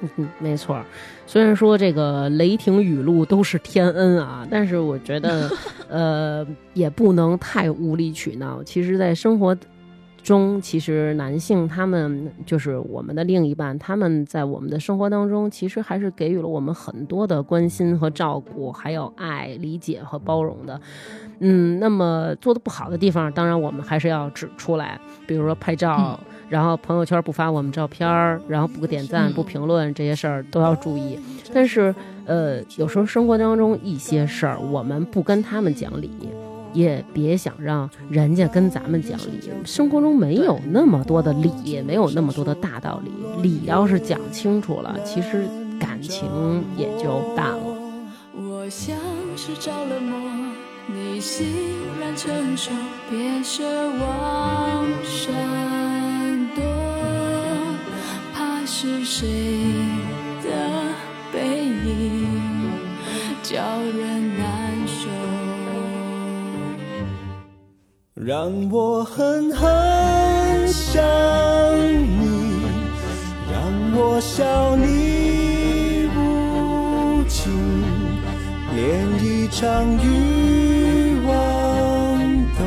[0.00, 0.82] 嗯哼，没错。
[1.26, 5.50] 虽然说这个雷霆雨露都是天恩啊，但是我觉得，
[5.88, 8.62] 呃，也不能太无理取闹。
[8.62, 9.56] 其实，在生活
[10.24, 20.80] 中，其实男性他们就是我们的另一半，他们在我们的生活当中，其实还是给予了我们很多的关心和照顾，还有爱、理解和包容的。
[21.38, 26.18] 嗯，那么做的不好的地方，当然我们还是要指出来，比如说拍照。
[26.50, 31.18] 然后朋友圈不发我们照片儿，然后不点赞、不评论这些事儿都要注意。
[31.52, 31.92] 但是，
[32.26, 36.10] 呃，有时候生活当中一些事儿，我们不跟他们讲理，
[36.74, 39.40] 也别想让人家跟咱们讲理。
[39.64, 43.10] 生活中没有那么多的理，也没有那么多的大道理。
[43.42, 45.48] 理要是讲清楚了，其实
[45.80, 47.78] 感情也就淡了。
[48.36, 48.94] 我像
[49.36, 50.18] 是着了魔，
[50.88, 51.46] 你欣
[51.98, 52.70] 然承受，
[53.08, 53.64] 别奢
[53.98, 55.32] 望神。
[58.66, 59.28] 是谁
[60.42, 60.48] 的
[61.32, 62.26] 背影
[63.42, 64.33] 叫人
[68.24, 69.68] 让我狠狠
[70.66, 71.04] 想
[71.84, 72.62] 你，
[73.52, 73.60] 让
[73.94, 77.52] 我笑你无情，
[78.74, 78.82] 连
[79.22, 81.34] 一场欲望
[82.56, 82.64] 都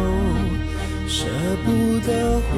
[1.07, 1.25] 舍
[1.65, 1.71] 不
[2.05, 2.53] 得回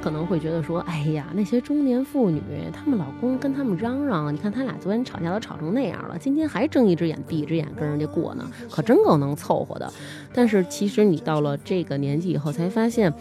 [0.00, 2.40] 可能会觉得说，哎呀，那些中年妇女，
[2.72, 9.92] 她们老公跟她们嚷嚷，你看他俩昨天吵架都吵成那样了，今天还睁一只眼闭一只眼跟人家过呢，可真够能凑合的。
[10.32, 13.12] 但是其实你到了这个年纪以后，才发现，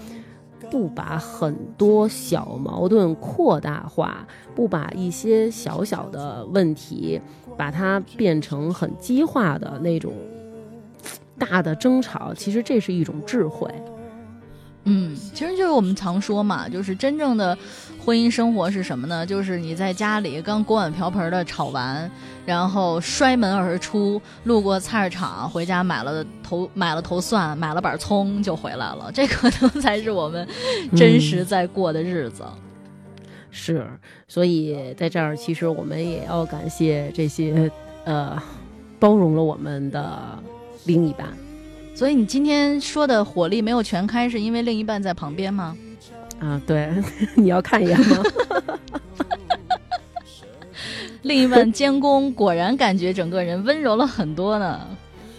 [0.72, 4.26] 不把很多小矛盾扩大化，
[4.56, 7.20] 不把一些小小的问题
[7.58, 10.14] 把它变成很激化的那种
[11.38, 13.68] 大的争吵，其实这是一种智慧。
[14.86, 17.56] 嗯，其实就是我们常说嘛，就是真正的
[18.04, 19.26] 婚姻生活是什么呢？
[19.26, 22.10] 就是你在家里刚锅碗瓢盆的炒完，
[22.46, 29.12] 然后摔门而出，路过菜市场，回家买了头买了头蒜，买了板葱就回来了。
[29.14, 30.48] 这可能才是我们
[30.96, 32.44] 真实在过的日子。
[33.52, 33.86] 是，
[34.28, 37.70] 所以在这儿，其实我们也要感谢这些
[38.06, 38.42] 呃
[38.98, 40.20] 包容了我们的
[40.86, 41.28] 另一半。
[42.00, 45.76] 所以你今天说的火力没有全开，是因为另一半在旁边吗？
[46.40, 46.90] 啊，对，
[47.36, 48.24] 你要看一眼吗？
[51.24, 54.80] 另一半监工，果然感觉整个人温柔了很多呢。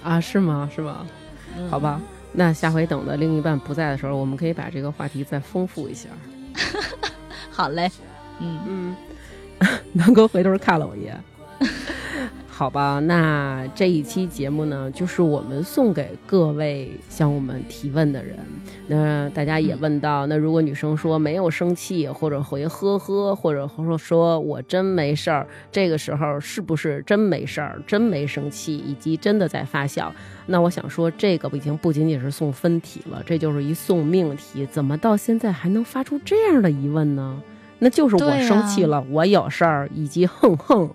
[0.04, 0.70] 啊，是吗？
[0.76, 1.06] 是吗？
[1.70, 1.98] 好吧，
[2.30, 6.10] 那下回等的另一半不在的时候，我们可以把这个话题再丰富一下。
[7.50, 7.90] 好嘞，
[8.38, 8.96] 嗯嗯，
[9.94, 11.18] 南哥回头看了我一眼。
[12.60, 18.36] 好吧，那这一期节目呢，就是我们送给各位向我们提问的人。
[18.86, 30.12] 那大家也问到，那如果女生说没有生气，或者回呵呵，或者说说我真没事儿，这个时候是不是真没事儿，真没生气，以及真的在发笑？
[30.44, 34.66] 那我想说，这个已经不仅仅是送分题了，这就是一送命题。
[34.66, 37.40] 怎么到现在还能发出这样的疑问呢？
[37.78, 40.90] 那就是我生气了，我有事儿，以及哼哼。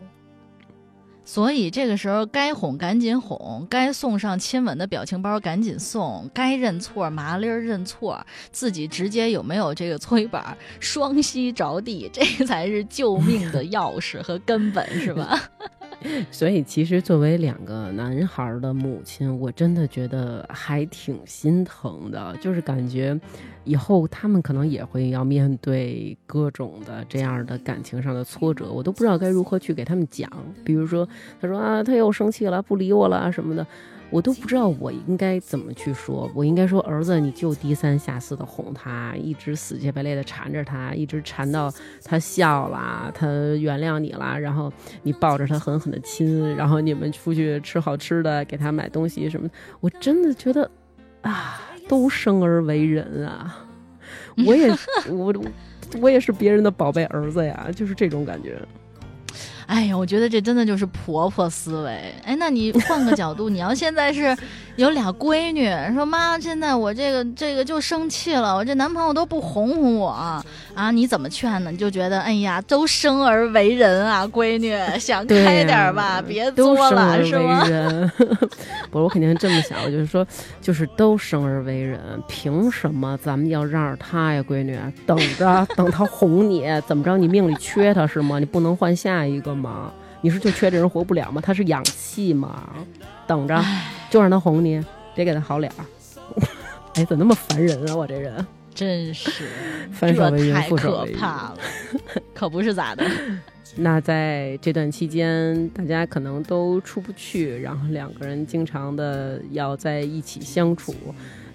[1.28, 15.42] 所以这个时候该哄赶紧哄，该送上亲吻的表情包赶紧送，该认错麻利儿认错，自己直接有没有这个搓衣板双膝着地，这才是救命的钥匙和根本，是吧？
[16.32, 22.36] 所以，其实作为两个男孩的母亲，我真的觉得还挺心疼的。
[22.41, 23.20] 就是感觉
[23.64, 30.30] 以后他们可能也会要面对各种的这样的感情上的挫折，我都不知道该如何去给他们讲。
[30.63, 31.08] 比如说，
[31.42, 33.66] 他说啊，他又生气了，不理我了什么的。
[34.12, 41.74] 我都不知道我应该怎么去说，我应该说儿子，你就低三下四的哄他，一直死乞白赖的缠着他，一直缠到
[42.04, 43.28] 他笑了，他
[43.60, 44.72] 原谅你了，然后
[45.04, 49.50] 你抱着他狠狠的亲，然后你们出去吃好吃的，给他买东西什么。
[49.80, 50.70] 我真的觉得
[51.22, 53.66] 啊，都生而为人啊，
[54.46, 54.74] 我也
[55.10, 55.34] 我
[56.00, 58.58] 我也是别人的宝贝儿子呀，就是这种感觉。
[59.67, 61.92] 哎呀，我觉得这真的就是婆婆思维。
[62.24, 64.36] 哎，那你换个角度，你要现在是
[64.78, 70.09] 有俩闺女，说妈，现在我这个这个就生气了，我这男朋友都不哄哄我
[70.75, 71.71] 啊，你怎么劝呢？
[71.71, 77.62] 你就觉得，哎呀，都生而为人啊，闺女想开点吧，别作了，是吗？
[78.92, 80.25] 不是，我肯定这么想，我就是说，
[80.62, 84.78] 就是都生而为人，凭什么咱们要让着他呀，闺女？
[85.08, 87.17] 等着，等他哄你，怎么着？
[87.17, 88.37] 你命里缺他是吗？
[88.37, 89.55] 你不能换下一个？
[89.56, 89.92] 吗？
[90.22, 91.40] 你说就缺这人活不了吗？
[91.40, 92.70] 他是氧气吗？
[93.28, 93.64] 等着，
[94.10, 94.84] 就让他哄你，
[95.14, 95.86] 别给他好脸儿。
[96.96, 97.96] 哎，怎么那么烦人啊？
[97.96, 99.48] 我这人 真是，
[99.94, 101.58] 翻手为云，覆手为雨，可怕了，
[102.34, 103.06] 可不是咋的。
[103.78, 110.96] 那在这段期间，大家可能都出不去，然后两个人经常的要在一起相处。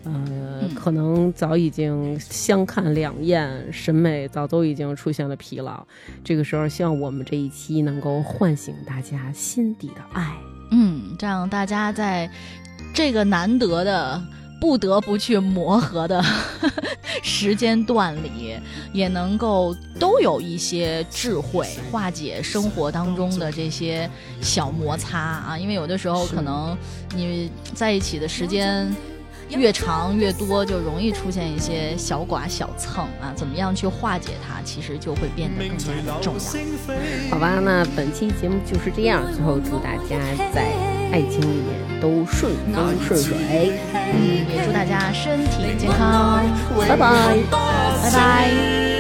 [0.05, 5.87] 呃，可能早已经相看两厌，审美早都已经出现了疲劳。
[6.25, 10.35] 这个时候，希望我们这一期能够唤醒大家心底的爱，
[10.71, 12.31] 嗯，这样大家在
[12.95, 14.23] 这个难得的
[14.59, 16.25] 不得不去磨合的
[17.23, 18.57] 时间段里，
[18.95, 24.09] 也能够都有一些智慧，化解生活当中的这些
[24.41, 25.59] 小摩擦啊。
[25.59, 26.75] 因为有的时候，可能
[27.15, 28.91] 你在一起的时间。
[29.51, 33.33] 越长越多，就容易出现一些小剐小蹭啊！
[33.35, 37.31] 怎么样去化解它，其实就会变得更加的重要。
[37.31, 39.23] 好吧，那本期节目就是这样。
[39.33, 40.17] 最后祝大家
[40.55, 40.73] 在
[41.13, 46.45] 爱情里面都顺风顺水，嗯也祝大家身体健康。
[46.79, 47.37] 拜拜，
[48.03, 49.00] 拜拜。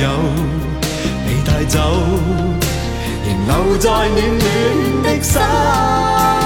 [0.00, 0.08] 有
[1.24, 1.78] 被带走，
[3.24, 6.37] 仍留在暖暖的心。